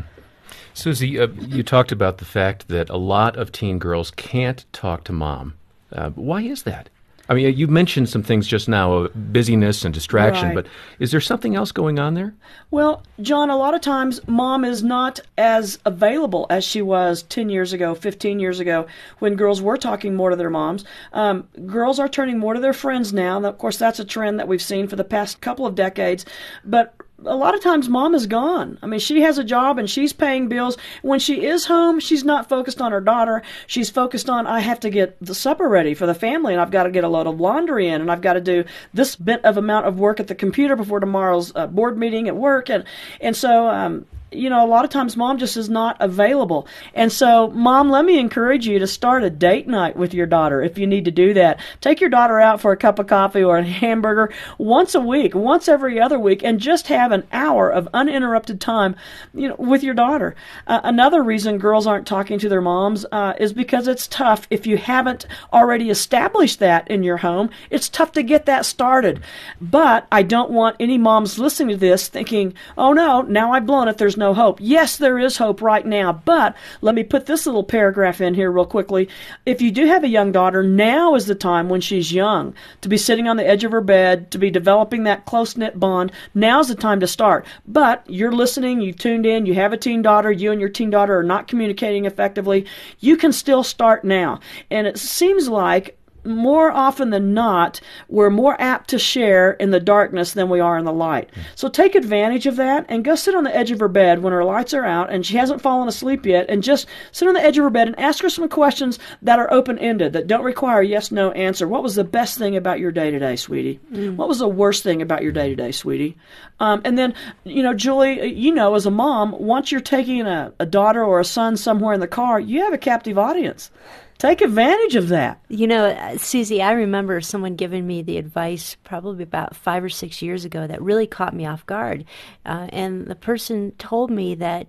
Susie, 0.73 1.19
uh, 1.19 1.27
you 1.27 1.63
talked 1.63 1.91
about 1.91 2.19
the 2.19 2.25
fact 2.25 2.67
that 2.69 2.89
a 2.89 2.97
lot 2.97 3.35
of 3.35 3.51
teen 3.51 3.79
girls 3.79 4.11
can't 4.11 4.63
talk 4.71 5.03
to 5.05 5.11
mom. 5.11 5.55
Uh, 5.91 6.11
why 6.11 6.41
is 6.41 6.63
that? 6.63 6.89
I 7.29 7.33
mean, 7.33 7.57
you 7.57 7.67
mentioned 7.67 8.09
some 8.09 8.23
things 8.23 8.47
just 8.47 8.69
now, 8.69 9.03
uh, 9.03 9.07
busyness 9.09 9.83
and 9.83 9.93
distraction, 9.93 10.47
right. 10.47 10.55
but 10.55 10.67
is 10.99 11.11
there 11.11 11.21
something 11.21 11.55
else 11.55 11.71
going 11.71 11.99
on 11.99 12.13
there? 12.13 12.33
Well, 12.71 13.03
John, 13.21 13.49
a 13.49 13.57
lot 13.57 13.73
of 13.73 13.81
times 13.81 14.25
mom 14.27 14.63
is 14.63 14.83
not 14.83 15.19
as 15.37 15.79
available 15.85 16.47
as 16.49 16.63
she 16.63 16.81
was 16.81 17.23
10 17.23 17.49
years 17.49 17.73
ago, 17.73 17.95
15 17.95 18.39
years 18.39 18.59
ago, 18.59 18.87
when 19.19 19.35
girls 19.35 19.61
were 19.61 19.77
talking 19.77 20.15
more 20.15 20.29
to 20.29 20.35
their 20.35 20.49
moms. 20.49 20.85
Um, 21.13 21.47
girls 21.65 21.99
are 21.99 22.09
turning 22.09 22.39
more 22.39 22.53
to 22.53 22.59
their 22.59 22.73
friends 22.73 23.11
now. 23.11 23.37
And 23.37 23.45
of 23.45 23.57
course, 23.57 23.77
that's 23.77 23.99
a 23.99 24.05
trend 24.05 24.39
that 24.39 24.47
we've 24.47 24.61
seen 24.61 24.87
for 24.87 24.95
the 24.95 25.03
past 25.03 25.41
couple 25.41 25.65
of 25.65 25.75
decades. 25.75 26.25
But 26.63 26.93
a 27.25 27.35
lot 27.35 27.55
of 27.55 27.61
times 27.61 27.89
mom 27.89 28.13
is 28.13 28.27
gone. 28.27 28.77
I 28.81 28.85
mean, 28.85 28.99
she 28.99 29.21
has 29.21 29.37
a 29.37 29.43
job 29.43 29.79
and 29.79 29.89
she's 29.89 30.13
paying 30.13 30.47
bills. 30.47 30.77
When 31.01 31.19
she 31.19 31.45
is 31.45 31.65
home, 31.65 31.99
she's 31.99 32.23
not 32.23 32.47
focused 32.47 32.81
on 32.81 32.91
her 32.91 33.01
daughter. 33.01 33.41
She's 33.65 33.89
focused 33.89 34.29
on, 34.29 34.45
I 34.45 34.59
have 34.59 34.79
to 34.81 34.89
get 34.89 35.17
the 35.19 35.33
supper 35.33 35.67
ready 35.67 35.93
for 35.93 36.05
the 36.05 36.13
family 36.13 36.53
and 36.53 36.61
I've 36.61 36.71
got 36.71 36.83
to 36.83 36.91
get 36.91 37.03
a 37.03 37.09
load 37.09 37.27
of 37.27 37.39
laundry 37.39 37.87
in 37.87 38.01
and 38.01 38.11
I've 38.11 38.21
got 38.21 38.33
to 38.33 38.41
do 38.41 38.65
this 38.93 39.15
bit 39.15 39.43
of 39.43 39.57
amount 39.57 39.87
of 39.87 39.99
work 39.99 40.19
at 40.19 40.27
the 40.27 40.35
computer 40.35 40.75
before 40.75 40.99
tomorrow's 40.99 41.55
uh, 41.55 41.67
board 41.67 41.97
meeting 41.97 42.27
at 42.27 42.35
work. 42.35 42.69
And, 42.69 42.83
and 43.19 43.35
so, 43.35 43.67
um, 43.67 44.05
you 44.31 44.49
know, 44.49 44.65
a 44.65 44.67
lot 44.67 44.83
of 44.83 44.91
times 44.91 45.15
mom 45.15 45.37
just 45.37 45.55
is 45.55 45.69
not 45.69 45.95
available. 45.99 46.67
And 46.93 47.11
so, 47.11 47.49
mom, 47.49 47.89
let 47.89 48.03
me 48.03 48.19
encourage 48.19 48.67
you 48.67 48.79
to 48.79 48.87
start 48.87 49.23
a 49.23 49.29
date 49.29 49.67
night 49.67 49.95
with 49.95 50.13
your 50.13 50.25
daughter 50.25 50.61
if 50.61 50.77
you 50.77 50.85
need 50.85 51.05
to 51.05 51.11
do 51.11 51.33
that. 51.35 51.59
Take 51.79 52.01
your 52.01 52.09
daughter 52.09 52.39
out 52.39 52.59
for 52.59 52.71
a 52.71 52.77
cup 52.77 52.99
of 52.99 53.07
coffee 53.07 53.43
or 53.43 53.57
a 53.57 53.63
hamburger 53.87 54.33
once 54.57 54.95
a 54.95 54.99
week, 54.99 55.33
once 55.33 55.67
every 55.67 55.99
other 55.99 56.19
week, 56.19 56.43
and 56.43 56.59
just 56.59 56.87
have 56.87 57.11
an 57.11 57.25
hour 57.31 57.69
of 57.69 57.87
uninterrupted 57.93 58.59
time, 58.59 58.95
you 59.33 59.47
know, 59.47 59.55
with 59.57 59.83
your 59.83 59.93
daughter. 59.93 60.35
Uh, 60.65 60.81
another 60.83 61.23
reason 61.23 61.57
girls 61.57 61.87
aren't 61.87 62.07
talking 62.07 62.37
to 62.39 62.49
their 62.49 62.61
moms 62.61 63.05
uh, 63.11 63.33
is 63.39 63.53
because 63.53 63.87
it's 63.87 64.07
tough 64.07 64.45
if 64.49 64.67
you 64.67 64.77
haven't 64.77 65.25
already 65.53 65.89
established 65.89 66.59
that 66.59 66.89
in 66.89 67.03
your 67.03 67.17
home. 67.17 67.49
It's 67.69 67.87
tough 67.87 68.11
to 68.13 68.23
get 68.23 68.45
that 68.45 68.65
started. 68.65 69.21
But 69.61 70.05
I 70.11 70.23
don't 70.23 70.51
want 70.51 70.75
any 70.79 70.97
moms 70.97 71.39
listening 71.39 71.75
to 71.75 71.79
this 71.79 72.07
thinking, 72.09 72.53
oh 72.77 72.91
no, 72.91 73.21
now 73.21 73.53
I've 73.53 73.65
blown 73.65 73.87
it. 73.87 73.97
There's 73.97 74.16
no 74.17 74.33
hope. 74.33 74.59
Yes, 74.61 74.97
there 74.97 75.19
is 75.19 75.37
hope 75.37 75.61
right 75.61 75.85
now, 75.85 76.11
but 76.11 76.55
let 76.81 76.95
me 76.95 77.03
put 77.03 77.25
this 77.25 77.45
little 77.45 77.63
paragraph 77.63 78.21
in 78.21 78.33
here 78.33 78.51
real 78.51 78.65
quickly. 78.65 79.09
If 79.45 79.61
you 79.61 79.71
do 79.71 79.85
have 79.85 80.03
a 80.03 80.09
young 80.09 80.31
daughter, 80.31 80.63
now 80.63 81.15
is 81.15 81.27
the 81.27 81.35
time 81.35 81.69
when 81.69 81.81
she's 81.81 82.11
young 82.11 82.53
to 82.81 82.89
be 82.89 82.97
sitting 82.97 83.27
on 83.27 83.37
the 83.37 83.47
edge 83.47 83.63
of 83.63 83.71
her 83.71 83.81
bed, 83.81 84.31
to 84.31 84.37
be 84.37 84.49
developing 84.49 85.03
that 85.03 85.25
close 85.25 85.55
knit 85.55 85.79
bond. 85.79 86.11
Now's 86.33 86.67
the 86.67 86.75
time 86.75 86.99
to 86.99 87.07
start. 87.07 87.45
But 87.67 88.03
you're 88.07 88.31
listening, 88.31 88.81
you 88.81 88.93
tuned 88.93 89.25
in, 89.25 89.45
you 89.45 89.53
have 89.53 89.73
a 89.73 89.77
teen 89.77 90.01
daughter, 90.01 90.31
you 90.31 90.51
and 90.51 90.59
your 90.59 90.69
teen 90.69 90.89
daughter 90.89 91.17
are 91.17 91.23
not 91.23 91.47
communicating 91.47 92.05
effectively. 92.05 92.65
You 92.99 93.17
can 93.17 93.31
still 93.31 93.63
start 93.63 94.03
now. 94.03 94.39
And 94.71 94.87
it 94.87 94.97
seems 94.97 95.47
like 95.47 95.96
more 96.27 96.71
often 96.71 97.09
than 97.09 97.33
not, 97.33 97.79
we're 98.07 98.29
more 98.29 98.59
apt 98.61 98.89
to 98.89 98.99
share 98.99 99.51
in 99.53 99.71
the 99.71 99.79
darkness 99.79 100.33
than 100.33 100.49
we 100.49 100.59
are 100.59 100.77
in 100.77 100.85
the 100.85 100.93
light. 100.93 101.29
So 101.55 101.69
take 101.69 101.95
advantage 101.95 102.45
of 102.45 102.57
that 102.57 102.85
and 102.89 103.05
go 103.05 103.15
sit 103.15 103.35
on 103.35 103.43
the 103.43 103.55
edge 103.55 103.71
of 103.71 103.79
her 103.79 103.87
bed 103.87 104.21
when 104.21 104.33
her 104.33 104.43
lights 104.43 104.73
are 104.73 104.85
out 104.85 105.11
and 105.11 105.25
she 105.25 105.37
hasn't 105.37 105.61
fallen 105.61 105.87
asleep 105.87 106.25
yet 106.25 106.45
and 106.49 106.61
just 106.63 106.87
sit 107.11 107.27
on 107.27 107.33
the 107.33 107.43
edge 107.43 107.57
of 107.57 107.63
her 107.63 107.69
bed 107.69 107.87
and 107.87 107.99
ask 107.99 108.21
her 108.21 108.29
some 108.29 108.49
questions 108.49 108.99
that 109.21 109.39
are 109.39 109.51
open 109.51 109.79
ended, 109.79 110.13
that 110.13 110.27
don't 110.27 110.43
require 110.43 110.81
a 110.81 110.85
yes 110.85 111.11
no 111.11 111.31
answer. 111.31 111.67
What 111.67 111.83
was 111.83 111.95
the 111.95 112.03
best 112.03 112.37
thing 112.37 112.55
about 112.55 112.79
your 112.79 112.91
day 112.91 113.11
today, 113.11 113.35
sweetie? 113.35 113.79
Mm. 113.91 114.15
What 114.15 114.27
was 114.27 114.39
the 114.39 114.47
worst 114.47 114.83
thing 114.83 115.01
about 115.01 115.23
your 115.23 115.31
day 115.31 115.49
today, 115.49 115.71
sweetie? 115.71 116.17
Um, 116.59 116.81
and 116.83 116.97
then, 116.97 117.13
you 117.43 117.63
know, 117.63 117.73
Julie, 117.73 118.33
you 118.33 118.53
know, 118.53 118.75
as 118.75 118.85
a 118.85 118.91
mom, 118.91 119.31
once 119.39 119.71
you're 119.71 119.81
taking 119.81 120.21
a, 120.21 120.53
a 120.59 120.65
daughter 120.65 121.03
or 121.03 121.19
a 121.19 121.25
son 121.25 121.57
somewhere 121.57 121.93
in 121.93 121.99
the 121.99 122.07
car, 122.07 122.39
you 122.39 122.63
have 122.63 122.73
a 122.73 122.77
captive 122.77 123.17
audience. 123.17 123.71
Take 124.17 124.41
advantage 124.41 124.95
of 124.95 125.09
that. 125.09 125.39
You 125.47 125.67
know, 125.67 125.85
uh, 125.89 126.17
Susie, 126.17 126.61
I 126.61 126.71
remember 126.71 127.21
someone 127.21 127.55
giving 127.55 127.85
me 127.85 128.01
the 128.01 128.17
advice 128.17 128.75
probably 128.83 129.23
about 129.23 129.55
five 129.55 129.83
or 129.83 129.89
six 129.89 130.21
years 130.23 130.43
ago 130.43 130.65
that 130.65 130.81
really 130.81 131.05
caught 131.05 131.35
me 131.35 131.45
off 131.45 131.65
guard. 131.67 132.03
Uh, 132.45 132.67
and 132.69 133.05
the 133.05 133.15
person 133.15 133.73
told 133.77 134.09
me 134.09 134.33
that 134.35 134.67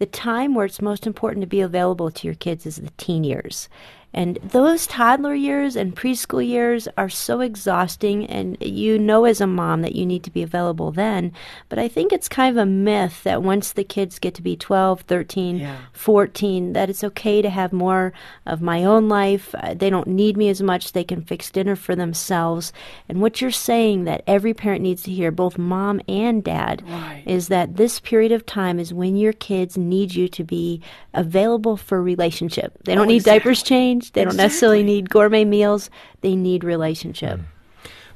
the 0.00 0.06
time 0.06 0.54
where 0.54 0.66
it's 0.66 0.82
most 0.82 1.06
important 1.06 1.42
to 1.42 1.46
be 1.46 1.60
available 1.60 2.10
to 2.10 2.26
your 2.26 2.34
kids 2.34 2.66
is 2.66 2.76
the 2.76 2.90
teen 2.98 3.24
years. 3.24 3.68
And 4.12 4.38
those 4.42 4.86
toddler 4.88 5.34
years 5.34 5.76
and 5.76 5.94
preschool 5.94 6.44
years 6.46 6.88
are 6.98 7.08
so 7.08 7.40
exhausting, 7.40 8.26
and 8.26 8.56
you 8.60 8.98
know 8.98 9.24
as 9.24 9.40
a 9.40 9.46
mom 9.46 9.82
that 9.82 9.94
you 9.94 10.04
need 10.04 10.24
to 10.24 10.30
be 10.32 10.42
available 10.42 10.90
then. 10.90 11.32
But 11.68 11.78
I 11.78 11.86
think 11.86 12.12
it's 12.12 12.28
kind 12.28 12.50
of 12.56 12.60
a 12.60 12.66
myth 12.66 13.22
that 13.22 13.42
once 13.42 13.72
the 13.72 13.84
kids 13.84 14.18
get 14.18 14.34
to 14.34 14.42
be 14.42 14.56
12, 14.56 15.02
13, 15.02 15.58
Yeah. 15.58 15.76
14, 15.92 16.72
that 16.72 16.90
it's 16.90 17.04
okay 17.04 17.40
to 17.40 17.50
have 17.50 17.72
more 17.72 18.12
of 18.46 18.60
my 18.60 18.82
own 18.84 19.08
life. 19.08 19.54
Uh, 19.54 19.74
They 19.74 19.90
don't 19.90 20.08
need 20.08 20.36
me 20.36 20.48
as 20.48 20.60
much. 20.60 20.92
They 20.92 21.04
can 21.04 21.22
fix 21.22 21.50
dinner 21.50 21.76
for 21.76 21.94
themselves. 21.94 22.72
And 23.08 23.20
what 23.20 23.40
you're 23.40 23.50
saying 23.52 24.04
that 24.04 24.22
every 24.26 24.54
parent 24.54 24.82
needs 24.82 25.02
to 25.04 25.12
hear, 25.12 25.30
both 25.30 25.56
mom 25.56 26.00
and 26.08 26.42
dad, 26.42 26.82
Right. 26.88 27.22
is 27.26 27.46
that 27.48 27.76
this 27.76 28.00
period 28.00 28.32
of 28.32 28.44
time 28.44 28.80
is 28.80 28.92
when 28.92 29.14
your 29.16 29.32
kids 29.32 29.78
need 29.78 30.14
you 30.16 30.26
to 30.28 30.42
be 30.42 30.80
available 31.14 31.76
for 31.76 32.02
relationship. 32.02 32.72
They 32.84 32.94
don't 32.94 33.04
Oh, 33.06 33.08
need 33.08 33.22
diapers 33.24 33.60
exactly. 33.60 33.76
Changed. 34.00 34.14
They 34.14 34.24
don't 34.24 34.36
necessarily 34.36 34.82
need 34.82 35.10
gourmet 35.10 35.44
meals. 35.44 35.90
They 36.20 36.34
need 36.36 36.64
relationship. 36.64 37.40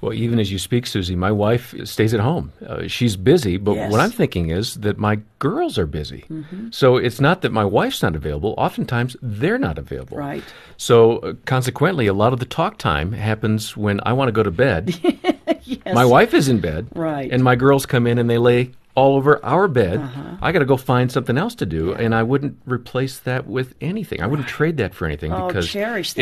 Well, 0.00 0.12
even 0.12 0.38
as 0.38 0.53
you 0.53 0.59
speak, 0.59 0.87
Susie, 0.87 1.17
my 1.17 1.33
wife 1.33 1.75
stays 1.85 2.12
at 2.12 2.21
home. 2.21 2.53
Uh, 2.67 2.87
she's 2.88 3.17
busy, 3.17 3.57
but 3.57 3.76
Yes. 3.76 3.91
what 3.91 4.00
I'm 4.00 4.11
thinking 4.11 4.50
is 4.50 4.75
that 4.75 4.99
my 4.99 5.21
girls 5.38 5.79
are 5.79 5.87
busy. 5.87 6.25
So 6.73 6.99
it's 6.99 7.21
not 7.23 7.41
that 7.41 7.53
my 7.53 7.64
wife's 7.64 8.03
not 8.03 8.14
available. 8.14 8.55
Oftentimes, 8.59 9.17
they're 9.23 9.57
not 9.59 9.79
available. 9.79 10.19
Right. 10.19 10.45
So 10.76 11.19
uh, 11.21 11.33
consequently, 11.47 12.07
a 12.07 12.12
lot 12.12 12.35
of 12.35 12.38
the 12.38 12.45
talk 12.45 12.76
time 12.76 13.12
happens 13.12 13.79
when 13.79 13.99
I 14.05 14.12
want 14.12 14.29
to 14.29 14.33
go 14.33 14.43
to 14.43 14.50
bed. 14.50 14.95
Yes. 15.67 15.95
My 15.95 16.05
wife 16.05 16.35
is 16.35 16.49
in 16.50 16.61
bed. 16.61 16.88
Right. 16.95 17.33
And 17.33 17.43
my 17.43 17.57
girls 17.57 17.87
come 17.87 18.07
in 18.07 18.19
and 18.19 18.29
they 18.29 18.37
lay 18.37 18.73
all 18.94 19.16
over 19.16 19.44
our 19.44 19.66
bed. 19.68 20.00
I 20.40 20.52
got 20.52 20.60
to 20.60 20.64
go 20.64 20.76
find 20.76 21.10
something 21.10 21.36
else 21.36 21.54
to 21.56 21.66
do, 21.66 21.92
and 21.94 22.14
I 22.14 22.22
wouldn't 22.22 22.58
replace 22.64 23.18
that 23.20 23.46
with 23.46 23.74
anything. 23.80 24.22
I 24.22 24.26
wouldn't 24.26 24.46
trade 24.48 24.76
that 24.76 24.94
for 24.94 25.06
anything 25.06 25.32
Oh, 25.32 25.48
because 25.48 25.66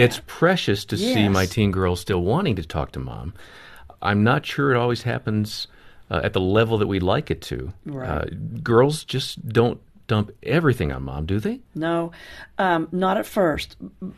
it's 0.03 0.21
precious 0.27 0.85
to 0.87 0.97
see 0.97 1.29
my 1.29 1.47
teen 1.47 1.71
girls 1.71 2.01
still 2.01 2.23
wanting 2.23 2.57
to 2.57 2.63
talk 2.63 2.93
to 2.93 2.99
mom. 2.99 3.35
I'm 4.01 4.25
not 4.25 4.45
sure 4.47 4.73
it 4.73 4.79
always 4.79 5.03
happens 5.03 5.69
uh, 6.11 6.21
at 6.25 6.33
the 6.33 6.41
level 6.41 6.79
that 6.79 6.87
we'd 6.87 7.03
like 7.03 7.31
it 7.31 7.41
to. 7.43 7.73
Right. 7.87 8.09
Uh, 8.09 8.25
girls 8.63 9.05
just 9.05 9.47
don't 9.49 9.81
dump 10.07 10.31
everything 10.43 10.93
on 10.93 11.05
mom, 11.05 11.27
do 11.27 11.41
they? 11.41 11.61
No, 11.75 12.13
um, 12.59 12.89
not 12.93 13.17
at 13.17 13.27
first. 13.27 13.77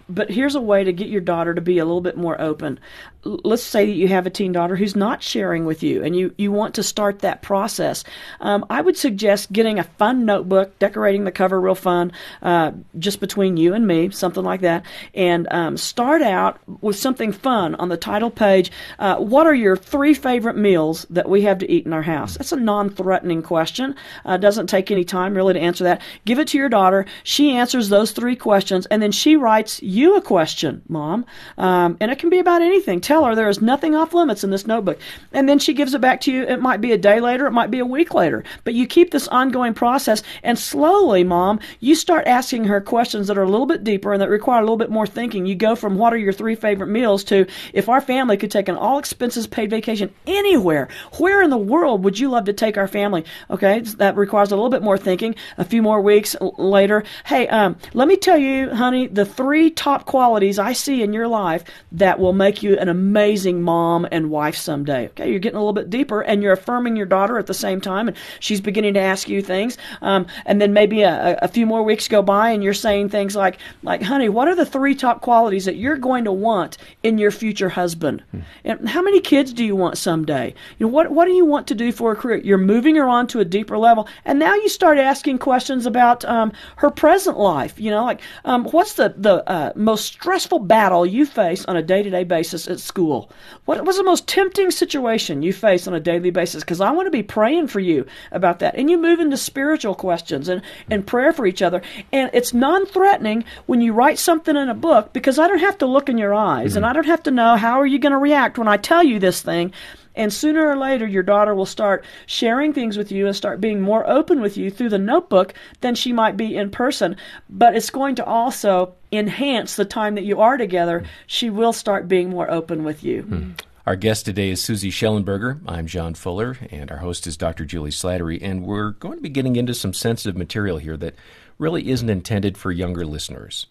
But 0.09 0.31
here's 0.31 0.55
a 0.55 0.61
way 0.61 0.83
to 0.85 0.93
get 0.93 1.09
your 1.09 1.21
daughter 1.21 1.55
to 1.55 1.61
be 1.61 1.79
a 1.79 1.85
little 1.85 2.01
bit 2.01 2.17
more 2.17 2.41
open. 2.41 2.81
L- 3.25 3.41
Let's 3.45 3.63
say 3.63 3.87
that 3.87 3.93
you 3.93 4.09
have 4.09 4.27
a 4.27 4.31
teen 4.31 4.53
daughter 4.53 4.77
who's 4.77 4.97
not 4.97 5.23
sharing 5.23 5.65
with 5.65 5.83
you 5.83 6.03
and 6.03 6.17
you, 6.17 6.35
you 6.37 6.51
want 6.51 6.75
to 6.75 6.83
start 6.83 7.21
that 7.21 7.43
process. 7.43 8.03
Um, 8.41 8.67
I 8.71 8.81
would 8.81 8.97
suggest 8.97 9.53
getting 9.53 9.79
a 9.79 9.85
fun 9.85 10.25
notebook, 10.25 10.79
decorating 10.79 11.25
the 11.25 11.33
cover 11.33 11.61
real 11.61 11.75
fun, 11.75 12.13
uh, 12.43 12.73
just 12.99 13.21
between 13.21 13.57
you 13.57 13.75
and 13.75 13.87
me, 13.87 14.11
something 14.11 14.43
like 14.43 14.63
that, 14.63 14.85
and 15.15 15.47
um, 15.53 15.77
start 15.77 16.23
out 16.23 16.59
with 16.81 16.97
something 16.97 17.31
fun 17.31 17.75
on 17.77 17.89
the 17.89 17.97
title 17.97 18.31
page. 18.31 18.73
Uh, 18.99 19.17
what 19.17 19.47
are 19.47 19.55
your 19.55 19.77
three 19.77 20.15
favorite 20.15 20.57
meals 20.57 21.07
that 21.11 21.29
we 21.29 21.43
have 21.43 21.59
to 21.59 21.71
eat 21.71 21.87
in 21.87 21.93
our 21.93 22.03
house? 22.03 22.37
That's 22.37 22.53
a 22.53 22.57
non 22.57 22.91
threatening 22.91 23.43
question. 23.43 23.95
Uh, 24.25 24.39
doesn't 24.39 24.67
take 24.67 24.91
any 24.91 25.05
time 25.05 25.35
really 25.35 25.55
to 25.55 25.61
answer 25.61 25.74
that. 25.83 26.01
Give 26.25 26.39
it 26.39 26.47
to 26.49 26.59
your 26.59 26.69
daughter. 26.69 27.05
She 27.25 27.51
answers 27.51 27.89
those 27.89 28.13
three 28.13 28.37
questions, 28.37 28.87
and 28.87 29.03
then 29.03 29.11
she 29.11 29.35
writes 29.35 29.83
you 29.83 30.15
a 30.17 30.23
question, 30.23 30.83
Mom. 30.89 31.27
Um, 31.59 31.97
and 32.01 32.13
it 32.13 32.21
can 32.21 32.31
be 32.31 32.39
about 32.39 32.63
anything. 32.63 33.01
Tell 33.01 33.25
her 33.25 33.35
there 33.35 33.49
is 33.49 33.61
nothing 33.61 33.97
off 33.97 34.15
limits 34.15 34.45
in 34.45 34.51
this 34.51 34.67
notebook. 34.67 35.01
And 35.33 35.49
then 35.49 35.59
she 35.59 35.75
gives 35.75 35.95
it 35.95 36.01
back 36.01 36.21
to 36.23 36.33
you. 36.33 36.45
It 36.45 36.61
might 36.61 36.81
be 36.81 36.93
a 36.93 36.99
day 36.99 37.19
later, 37.19 37.47
it 37.47 37.53
might 37.53 37.73
be 37.73 37.81
a 37.81 37.87
week 37.87 38.15
later. 38.15 38.45
But 38.63 38.75
you 38.75 38.87
keep 38.87 39.11
this 39.11 39.27
ongoing 39.29 39.75
process, 39.75 40.23
and 40.45 40.59
slowly, 40.59 41.25
Mom, 41.25 41.59
you 41.81 41.95
start 41.95 42.27
asking 42.27 42.65
her 42.65 42.81
questions 42.81 43.27
that 43.27 43.39
are 43.39 43.43
a 43.43 43.51
little 43.51 43.67
bit 43.67 43.83
deeper 43.83 44.13
and 44.13 44.23
that 44.23 44.29
require 44.29 44.61
a 44.61 44.63
little 44.63 44.77
bit 44.77 44.91
more 44.91 45.07
thinking. 45.07 45.47
You 45.47 45.57
go 45.57 45.75
from 45.75 45.97
what 45.97 46.13
are 46.13 46.19
your 46.19 46.33
three 46.33 46.55
favorite 46.55 46.89
meals 46.89 47.25
to 47.25 47.47
if 47.73 47.89
our 47.89 48.01
family 48.01 48.37
could 48.37 48.51
take 48.51 48.69
an 48.69 48.77
all 48.77 48.99
expenses 48.99 49.47
paid 49.47 49.71
vacation 49.71 50.13
anywhere, 50.27 50.89
where 51.19 51.43
in 51.43 51.51
the 51.51 51.57
world 51.57 52.05
would 52.05 52.19
you 52.19 52.31
love 52.31 52.45
to 52.45 52.53
take 52.53 52.77
our 52.77 52.89
family? 52.89 53.25
Okay, 53.51 53.81
that 53.81 54.17
requires 54.17 54.53
a 54.53 54.57
little 54.57 54.71
bit 54.71 54.83
more 54.83 54.99
thinking. 54.99 55.35
A 55.59 55.64
few 55.65 55.83
more 55.83 56.01
weeks 56.01 56.37
later, 56.59 57.05
hey, 57.25 57.49
um, 57.49 57.77
let 57.93 58.09
me 58.09 58.17
tell 58.17 58.39
you, 58.39 58.71
honey, 58.71 59.07
the 59.07 59.25
three 59.25 59.71
top 59.71 60.07
qualities 60.07 60.59
I 60.59 60.73
see 60.73 61.03
in 61.03 61.13
your 61.13 61.29
life 61.29 61.65
that 61.93 62.19
will 62.19 62.33
make 62.33 62.63
you 62.63 62.79
an 62.79 62.89
amazing 62.89 63.63
mom 63.63 64.07
and 64.13 64.31
wife 64.31 64.57
someday. 64.57 65.07
Okay, 65.09 65.31
you're 65.31 65.39
getting 65.39 65.57
a 65.57 65.61
little 65.61 65.73
bit 65.73 65.91
deeper 65.91 66.21
and 66.21 66.43
you're 66.43 66.53
affirming 66.53 66.97
your 66.97 67.07
daughter 67.07 67.39
at 67.39 67.47
the 67.47 67.55
same 67.55 67.81
time, 67.81 68.09
and 68.09 68.17
she's 68.41 68.61
beginning 68.61 68.95
to 68.95 69.01
ask 69.01 69.29
you 69.29 69.43
things. 69.43 69.79
Um, 70.03 70.27
and 70.47 70.61
then 70.61 70.73
maybe 70.73 71.03
a, 71.03 71.33
a- 71.33 71.45
a 71.45 71.49
few 71.49 71.67
more 71.67 71.83
weeks 71.83 72.09
go 72.09 72.23
by 72.23 72.51
and 72.51 72.63
you're 72.63 72.75
saying 72.75 73.09
things 73.09 73.35
like, 73.37 73.59
like, 73.83 74.03
honey, 74.03 74.29
what 74.29 74.49
are 74.49 74.55
the 74.55 74.67
three 74.67 74.95
top 74.95 75.21
qualities 75.21 75.65
that 75.65 75.77
you're 75.77 75.97
going 75.97 76.25
to 76.25 76.33
want 76.33 76.79
in 77.03 77.19
your 77.19 77.31
future 77.31 77.69
husband? 77.69 78.23
And 78.65 78.89
how 78.89 79.03
many 79.03 79.21
kids 79.21 79.53
do 79.53 79.65
you 79.65 79.77
want 79.77 79.99
someday? 79.99 80.55
You 80.79 80.87
know, 80.87 80.93
what, 80.93 81.11
what 81.11 81.25
do 81.27 81.33
you 81.33 81.45
want 81.45 81.67
to 81.69 81.75
do 81.75 81.93
for 81.93 82.13
a 82.13 82.17
career? 82.17 82.39
You're 82.39 82.59
moving 82.59 82.97
her 82.97 83.09
on 83.09 83.27
to 83.29 83.41
a 83.41 83.45
deeper 83.45 83.79
level. 83.79 84.09
And 84.25 84.39
now 84.39 84.55
you 84.55 84.69
start 84.69 84.99
asking 84.99 85.39
questions 85.39 85.54
about 85.87 86.25
um, 86.25 86.53
her 86.77 86.91
present 86.91 87.39
life. 87.39 87.79
You 87.79 87.91
know, 87.91 88.05
like, 88.05 88.21
um, 88.45 88.65
what's 88.65 88.95
the, 88.95 89.15
the 89.17 89.49
uh, 89.49 89.73
most 89.75 90.07
stressful 90.07 90.61
battle 90.61 91.07
you 91.07 91.27
face 91.27 91.65
on 91.67 91.77
a 91.77 91.83
day 91.83 92.03
to 92.03 92.11
day 92.11 92.25
basis 92.25 92.69
at 92.69 92.81
school? 92.81 93.31
What 93.65 93.85
was 93.85 93.97
the 93.97 94.05
most 94.05 94.27
tempting 94.29 94.71
situation 94.71 95.43
you 95.43 95.53
face 95.53 95.87
on 95.87 95.95
a 95.95 96.01
daily 96.01 96.31
basis? 96.31 96.63
Because 96.63 96.81
I 96.81 96.91
want 96.91 97.07
to 97.07 97.11
be 97.11 97.23
praying 97.23 97.69
for 97.69 97.81
you 97.81 98.07
about 98.33 98.59
that. 98.59 98.75
And 98.75 98.91
you 98.91 98.99
move 98.99 99.21
into 99.21 99.37
spiritual 99.37 99.95
questions 99.95 100.49
and, 100.49 100.63
and 100.91 101.07
prayer 101.07 101.33
for 101.33 101.47
each 101.47 101.63
other. 101.63 101.83
And 102.13 102.31
it's 102.33 102.53
non 102.53 102.87
threatening 102.87 103.45
when 103.67 103.81
you 103.81 103.93
write 103.93 104.19
something 104.19 104.57
in 104.57 104.69
a 104.69 104.75
book 104.75 105.13
because 105.13 105.39
I 105.39 105.49
don't 105.49 105.59
have 105.59 105.79
to 105.79 105.87
look 105.87 106.09
in 106.09 106.19
your 106.19 106.35
eyes 106.35 106.77
and 106.77 106.85
I 106.85 106.93
don't 106.93 107.07
have 107.07 107.23
to 107.25 107.31
know 107.31 107.57
how 107.57 107.81
are 107.81 107.87
you 107.87 107.99
going 107.99 108.13
to 108.13 108.19
react 108.19 108.59
when 108.59 108.69
I 108.69 108.77
tell 108.77 109.03
you 109.03 109.19
this 109.19 109.43
thing. 109.43 109.73
And 110.17 110.33
sooner 110.33 110.67
or 110.69 110.77
later, 110.77 111.07
your 111.07 111.23
daughter 111.23 111.55
will 111.55 111.67
start 111.67 112.05
sharing 112.27 112.73
things 112.73 112.97
with 112.97 113.11
you 113.11 113.27
and 113.27 113.35
start 113.35 113.61
being 113.61 113.81
more 113.81 114.09
open 114.09 114.41
with 114.41 114.57
you 114.57 114.71
through 114.71 114.91
the 114.91 114.99
notebook 114.99 115.55
than 115.81 115.95
she 115.95 116.13
might 116.13 116.37
be 116.37 116.57
in 116.57 116.71
person. 116.71 117.17
But 117.49 117.77
it's 117.77 117.91
going 117.91 118.15
to 118.17 118.25
also 118.25 118.95
enhance 119.11 119.77
the 119.77 119.85
time 119.85 120.15
that 120.15 120.25
you 120.25 120.41
are 120.41 120.57
together. 120.57 121.05
She 121.27 121.51
will 121.51 121.73
start 121.73 122.09
being 122.09 122.31
more 122.31 122.51
open 122.51 122.85
with 122.85 123.03
you. 123.03 123.23
Hmm. 123.23 123.51
Our 123.87 123.97
guest 123.97 124.25
today 124.25 124.49
is 124.49 124.63
Susie 124.63 124.91
Shellenberger. 124.91 125.61
I'm 125.67 125.87
John 125.87 126.15
Fuller, 126.15 126.57
and 126.71 126.91
our 126.91 126.99
host 126.99 127.27
is 127.27 127.37
Dr. 127.37 127.67
Julie 127.67 127.91
Slattery. 127.91 128.39
And 128.41 128.65
we're 128.65 128.93
going 128.93 129.19
to 129.19 129.23
be 129.23 129.29
getting 129.29 129.57
into 129.57 129.75
some 129.75 129.93
sensitive 129.93 130.39
material 130.39 130.79
here 130.79 130.97
that 130.97 131.17
really 131.59 131.91
isn't 131.91 132.09
intended 132.09 132.57
for 132.57 132.73
younger 132.73 133.05
listeners. 133.05 133.67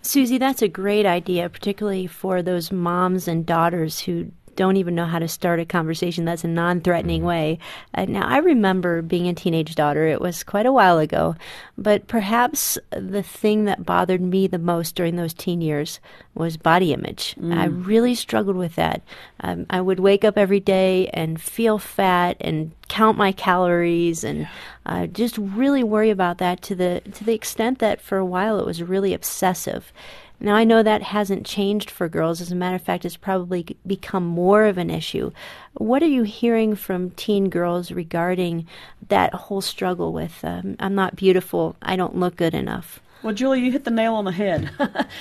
Susie, 0.00 0.38
that's 0.38 0.62
a 0.62 0.68
great 0.68 1.04
idea, 1.04 1.50
particularly 1.50 2.06
for 2.06 2.40
those 2.40 2.72
moms 2.72 3.28
and 3.28 3.44
daughters 3.44 4.00
who 4.00 4.32
don't 4.58 4.76
even 4.76 4.96
know 4.96 5.06
how 5.06 5.20
to 5.20 5.28
start 5.28 5.60
a 5.60 5.64
conversation 5.64 6.24
that's 6.24 6.42
a 6.42 6.48
non 6.48 6.80
threatening 6.80 7.22
way. 7.22 7.60
Uh, 7.94 8.06
now, 8.06 8.26
I 8.26 8.38
remember 8.38 9.02
being 9.02 9.28
a 9.28 9.32
teenage 9.32 9.76
daughter. 9.76 10.08
It 10.08 10.20
was 10.20 10.42
quite 10.42 10.66
a 10.66 10.72
while 10.72 10.98
ago. 10.98 11.36
But 11.78 12.08
perhaps 12.08 12.76
the 12.90 13.22
thing 13.22 13.66
that 13.66 13.86
bothered 13.86 14.20
me 14.20 14.48
the 14.48 14.58
most 14.58 14.96
during 14.96 15.14
those 15.14 15.32
teen 15.32 15.60
years 15.60 16.00
was 16.34 16.56
body 16.56 16.92
image. 16.92 17.36
I 17.52 17.66
really 17.66 18.16
struggled 18.16 18.56
with 18.56 18.74
that. 18.74 19.02
Um, 19.38 19.64
I 19.70 19.80
would 19.80 20.00
wake 20.00 20.24
up 20.24 20.36
every 20.36 20.58
day 20.58 21.06
and 21.14 21.40
feel 21.40 21.78
fat 21.78 22.36
and 22.40 22.72
count 22.88 23.16
my 23.16 23.30
calories 23.30 24.24
and 24.24 24.48
uh, 24.86 25.06
just 25.06 25.38
really 25.38 25.84
worry 25.84 26.10
about 26.10 26.38
that 26.38 26.62
to 26.62 26.74
the 26.74 27.02
to 27.12 27.22
the 27.22 27.34
extent 27.34 27.78
that 27.78 28.00
for 28.00 28.18
a 28.18 28.24
while 28.24 28.58
it 28.58 28.66
was 28.66 28.82
really 28.82 29.14
obsessive. 29.14 29.92
Now, 30.40 30.54
I 30.54 30.64
know 30.64 30.82
that 30.82 31.02
hasn't 31.02 31.46
changed 31.46 31.90
for 31.90 32.08
girls. 32.08 32.40
As 32.40 32.52
a 32.52 32.56
matter 32.56 32.76
of 32.76 32.82
fact, 32.82 33.04
it's 33.04 33.16
probably 33.16 33.76
become 33.86 34.24
more 34.24 34.64
of 34.66 34.78
an 34.78 34.90
issue. 34.90 35.32
What 35.74 36.02
are 36.02 36.06
you 36.06 36.22
hearing 36.22 36.76
from 36.76 37.10
teen 37.10 37.50
girls 37.50 37.90
regarding 37.90 38.66
that 39.08 39.34
whole 39.34 39.60
struggle 39.60 40.12
with, 40.12 40.44
um, 40.44 40.76
I'm 40.78 40.94
not 40.94 41.16
beautiful, 41.16 41.76
I 41.82 41.96
don't 41.96 42.16
look 42.16 42.36
good 42.36 42.54
enough? 42.54 43.00
Well, 43.22 43.34
Julie, 43.34 43.60
you 43.60 43.72
hit 43.72 43.82
the 43.82 43.90
nail 43.90 44.14
on 44.14 44.24
the 44.24 44.32
head. 44.32 44.70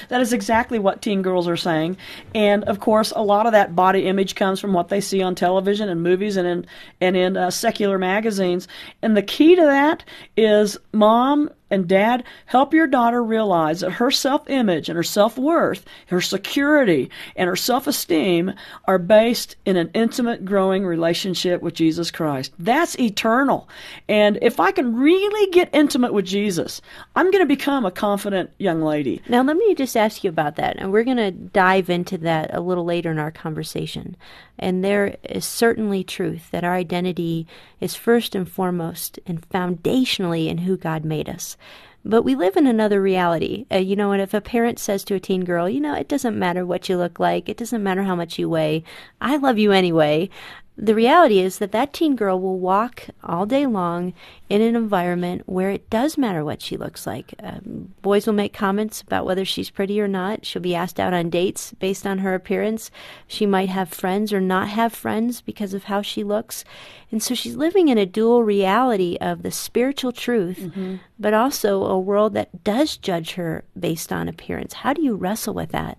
that 0.10 0.22
is 0.22 0.32
exactly 0.32 0.78
what 0.78 1.02
teen 1.02 1.24
girls 1.24 1.48
are 1.48 1.58
saying. 1.58 1.98
And 2.36 2.64
of 2.66 2.80
course, 2.80 3.12
a 3.16 3.24
lot 3.24 3.48
of 3.48 3.54
that 3.54 3.76
body 3.76 4.06
image 4.06 4.36
comes 4.36 4.60
from 4.60 4.74
what 4.74 4.90
they 4.90 5.02
see 5.02 5.24
on 5.24 5.34
television 5.34 5.90
and 5.90 6.04
movies 6.04 6.38
and 6.38 6.48
in 6.48 6.66
and 7.02 7.18
in 7.18 7.36
uh, 7.36 7.50
secular 7.50 7.98
magazines. 7.98 8.68
And 9.02 9.18
the 9.18 9.24
key 9.24 9.56
to 9.56 9.64
that 9.64 10.04
is 10.36 10.78
mom 10.94 11.50
and 11.70 11.88
dad 11.88 12.24
help 12.46 12.74
your 12.74 12.88
daughter 12.88 13.24
realize 13.24 13.82
that 13.82 13.92
her 13.92 14.12
self-image 14.12 14.90
and 14.90 14.96
her 14.96 15.04
self-worth, 15.04 15.86
her 16.08 16.22
security 16.22 17.10
and 17.36 17.48
her 17.48 17.56
self-esteem 17.56 18.54
are 18.86 18.98
based 18.98 19.56
in 19.66 19.76
an 19.78 19.90
intimate 19.94 20.46
growing 20.46 20.86
relationship 20.86 21.62
with 21.62 21.74
Jesus 21.74 22.12
Christ. 22.12 22.54
That's 22.58 22.98
eternal. 23.00 23.68
And 24.08 24.40
if 24.42 24.60
I 24.60 24.72
can 24.72 24.96
really 24.96 25.52
get 25.52 25.70
intimate 25.74 26.14
with 26.14 26.26
Jesus, 26.26 26.82
I'm 27.16 27.32
going 27.32 27.44
to 27.44 27.48
become 27.48 27.86
a 27.86 27.92
confident 27.92 28.50
young 28.58 28.82
lady. 28.82 29.22
Now, 29.28 29.44
let 29.44 29.58
me 29.58 29.76
just 29.76 29.98
ask 29.98 30.24
you 30.24 30.30
about 30.30 30.56
that, 30.56 30.78
and 30.78 30.92
we're 30.92 31.04
going 31.04 31.18
to 31.18 31.32
dive 31.32 31.90
into 31.90 32.18
that 32.20 32.54
a 32.54 32.62
little 32.62 32.86
later 32.86 33.12
in 33.12 33.20
our 33.20 33.32
conversation. 33.32 34.16
And 34.60 34.84
there 34.84 35.18
is 35.24 35.46
certainly 35.46 36.04
truth 36.04 36.50
that 36.52 36.64
our 36.64 36.74
identity 36.74 37.46
is 37.80 37.94
first 37.94 38.34
and 38.34 38.50
foremost 38.50 39.20
and 39.28 39.48
foundationally 39.50 40.48
in 40.48 40.60
who 40.60 40.78
God 40.78 41.06
made 41.06 41.30
us. 41.30 41.57
But 42.06 42.24
we 42.24 42.36
live 42.36 42.56
in 42.56 42.68
another 42.68 43.02
reality. 43.02 43.66
Uh, 43.72 43.78
you 43.78 43.96
know, 43.96 44.12
and 44.12 44.22
if 44.22 44.34
a 44.34 44.40
parent 44.40 44.80
says 44.80 45.04
to 45.06 45.16
a 45.16 45.20
teen 45.20 45.44
girl, 45.44 45.68
you 45.68 45.82
know, 45.82 45.94
it 45.94 46.08
doesn't 46.08 46.40
matter 46.40 46.66
what 46.66 46.88
you 46.88 46.98
look 46.98 47.20
like, 47.20 47.50
it 47.50 47.58
doesn't 47.58 47.84
matter 47.84 48.04
how 48.04 48.16
much 48.16 48.40
you 48.40 48.48
weigh, 48.48 48.84
I 49.20 49.38
love 49.38 49.58
you 49.58 49.72
anyway 49.72 50.30
the 50.80 50.94
reality 50.94 51.40
is 51.40 51.58
that 51.58 51.72
that 51.72 51.92
teen 51.92 52.16
girl 52.16 52.40
will 52.40 52.60
walk 52.60 53.06
all 53.24 53.48
day 53.48 53.66
long 53.66 54.14
in 54.48 54.62
an 54.62 54.76
environment 54.76 55.42
where 55.48 55.72
it 55.72 55.90
does 55.90 56.20
matter 56.20 56.46
what 56.46 56.62
she 56.62 56.78
looks 56.78 57.08
like. 57.08 57.34
Um, 57.42 57.96
boys 58.04 58.28
will 58.28 58.36
make 58.36 58.54
comments 58.54 59.02
about 59.02 59.26
whether 59.26 59.44
she's 59.44 59.72
pretty 59.72 60.00
or 60.00 60.08
not. 60.08 60.46
She'll 60.46 60.62
be 60.62 60.76
asked 60.76 61.00
out 61.00 61.16
on 61.16 61.32
dates 61.32 61.74
based 61.80 62.06
on 62.06 62.20
her 62.20 62.36
appearance. 62.36 62.92
She 63.26 63.48
might 63.48 63.70
have 63.70 63.90
friends 63.90 64.32
or 64.32 64.40
not 64.40 64.70
have 64.70 64.94
friends 64.94 65.42
because 65.42 65.74
of 65.74 65.86
how 65.86 66.04
she 66.04 66.24
looks. 66.24 66.64
And 67.12 67.24
so 67.24 67.34
she's 67.34 67.56
living 67.56 67.88
in 67.88 67.98
a 67.98 68.06
dual 68.06 68.44
reality 68.44 69.18
of 69.20 69.42
the 69.42 69.52
spiritual 69.52 70.12
truth, 70.12 70.60
mm-hmm. 70.60 70.98
but 71.18 71.34
also 71.34 71.86
a 71.86 72.00
world 72.00 72.36
that 72.36 72.64
does 72.64 72.98
judge 72.98 73.34
her 73.34 73.64
based 73.78 74.14
on 74.14 74.30
appearance. 74.30 74.74
How 74.74 74.94
do 74.94 75.02
you 75.02 75.16
wrestle 75.16 75.56
with 75.56 75.72
that? 75.72 75.98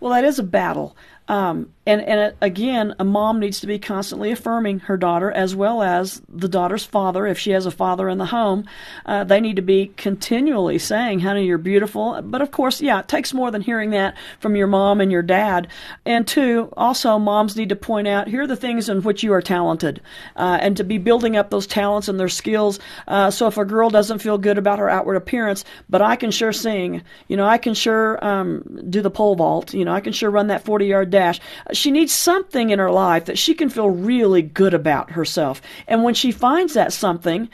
Well, 0.00 0.12
that 0.12 0.24
is 0.24 0.40
a 0.40 0.42
battle. 0.42 0.96
Um, 1.28 1.72
and 1.84 2.00
and 2.02 2.34
again, 2.40 2.94
a 2.98 3.04
mom 3.04 3.40
needs 3.40 3.60
to 3.60 3.66
be 3.66 3.78
constantly 3.78 4.30
affirming 4.30 4.80
her 4.80 4.96
daughter 4.96 5.32
as 5.32 5.56
well 5.56 5.82
as 5.82 6.22
the 6.28 6.48
daughter's 6.48 6.84
father, 6.84 7.26
if 7.26 7.38
she 7.38 7.50
has 7.50 7.66
a 7.66 7.70
father 7.70 8.08
in 8.08 8.18
the 8.18 8.26
home. 8.26 8.64
Uh, 9.04 9.24
they 9.24 9.40
need 9.40 9.56
to 9.56 9.62
be 9.62 9.92
continually 9.96 10.78
saying, 10.78 11.20
"Honey, 11.20 11.44
you're 11.44 11.58
beautiful." 11.58 12.20
But 12.22 12.40
of 12.40 12.50
course, 12.50 12.80
yeah, 12.80 13.00
it 13.00 13.08
takes 13.08 13.34
more 13.34 13.50
than 13.50 13.62
hearing 13.62 13.90
that 13.90 14.16
from 14.38 14.54
your 14.54 14.68
mom 14.68 15.00
and 15.00 15.10
your 15.10 15.22
dad. 15.22 15.68
And 16.04 16.26
two, 16.26 16.68
also, 16.76 17.18
moms 17.18 17.56
need 17.56 17.70
to 17.70 17.76
point 17.76 18.06
out 18.06 18.28
here 18.28 18.42
are 18.42 18.46
the 18.46 18.56
things 18.56 18.88
in 18.88 19.02
which 19.02 19.22
you 19.22 19.32
are 19.32 19.42
talented, 19.42 20.00
uh, 20.36 20.58
and 20.60 20.76
to 20.76 20.84
be 20.84 20.98
building 20.98 21.36
up 21.36 21.50
those 21.50 21.66
talents 21.66 22.08
and 22.08 22.18
their 22.18 22.28
skills. 22.28 22.78
Uh, 23.08 23.30
so 23.30 23.46
if 23.46 23.58
a 23.58 23.64
girl 23.64 23.90
doesn't 23.90 24.18
feel 24.20 24.38
good 24.38 24.58
about 24.58 24.78
her 24.78 24.88
outward 24.88 25.16
appearance, 25.16 25.64
but 25.88 26.02
I 26.02 26.16
can 26.16 26.30
sure 26.30 26.52
sing, 26.52 27.02
you 27.28 27.36
know, 27.36 27.46
I 27.46 27.58
can 27.58 27.74
sure 27.74 28.24
um, 28.24 28.80
do 28.88 29.02
the 29.02 29.10
pole 29.10 29.34
vault, 29.36 29.74
you 29.74 29.84
know, 29.84 29.92
I 29.92 30.00
can 30.00 30.12
sure 30.12 30.30
run 30.30 30.48
that 30.48 30.64
40 30.64 30.86
yard 30.86 31.10
dash 31.12 31.40
she 31.72 31.90
needs 31.90 32.12
something 32.12 32.70
in 32.70 32.78
her 32.78 32.90
life 32.90 33.26
that 33.26 33.38
she 33.38 33.54
can 33.54 33.68
feel 33.68 33.90
really 33.90 34.42
good 34.42 34.74
about 34.74 35.10
herself. 35.10 35.62
And 35.86 36.02
when 36.02 36.14
she 36.14 36.32
finds 36.32 36.74
that 36.74 36.92
something, 36.92 37.48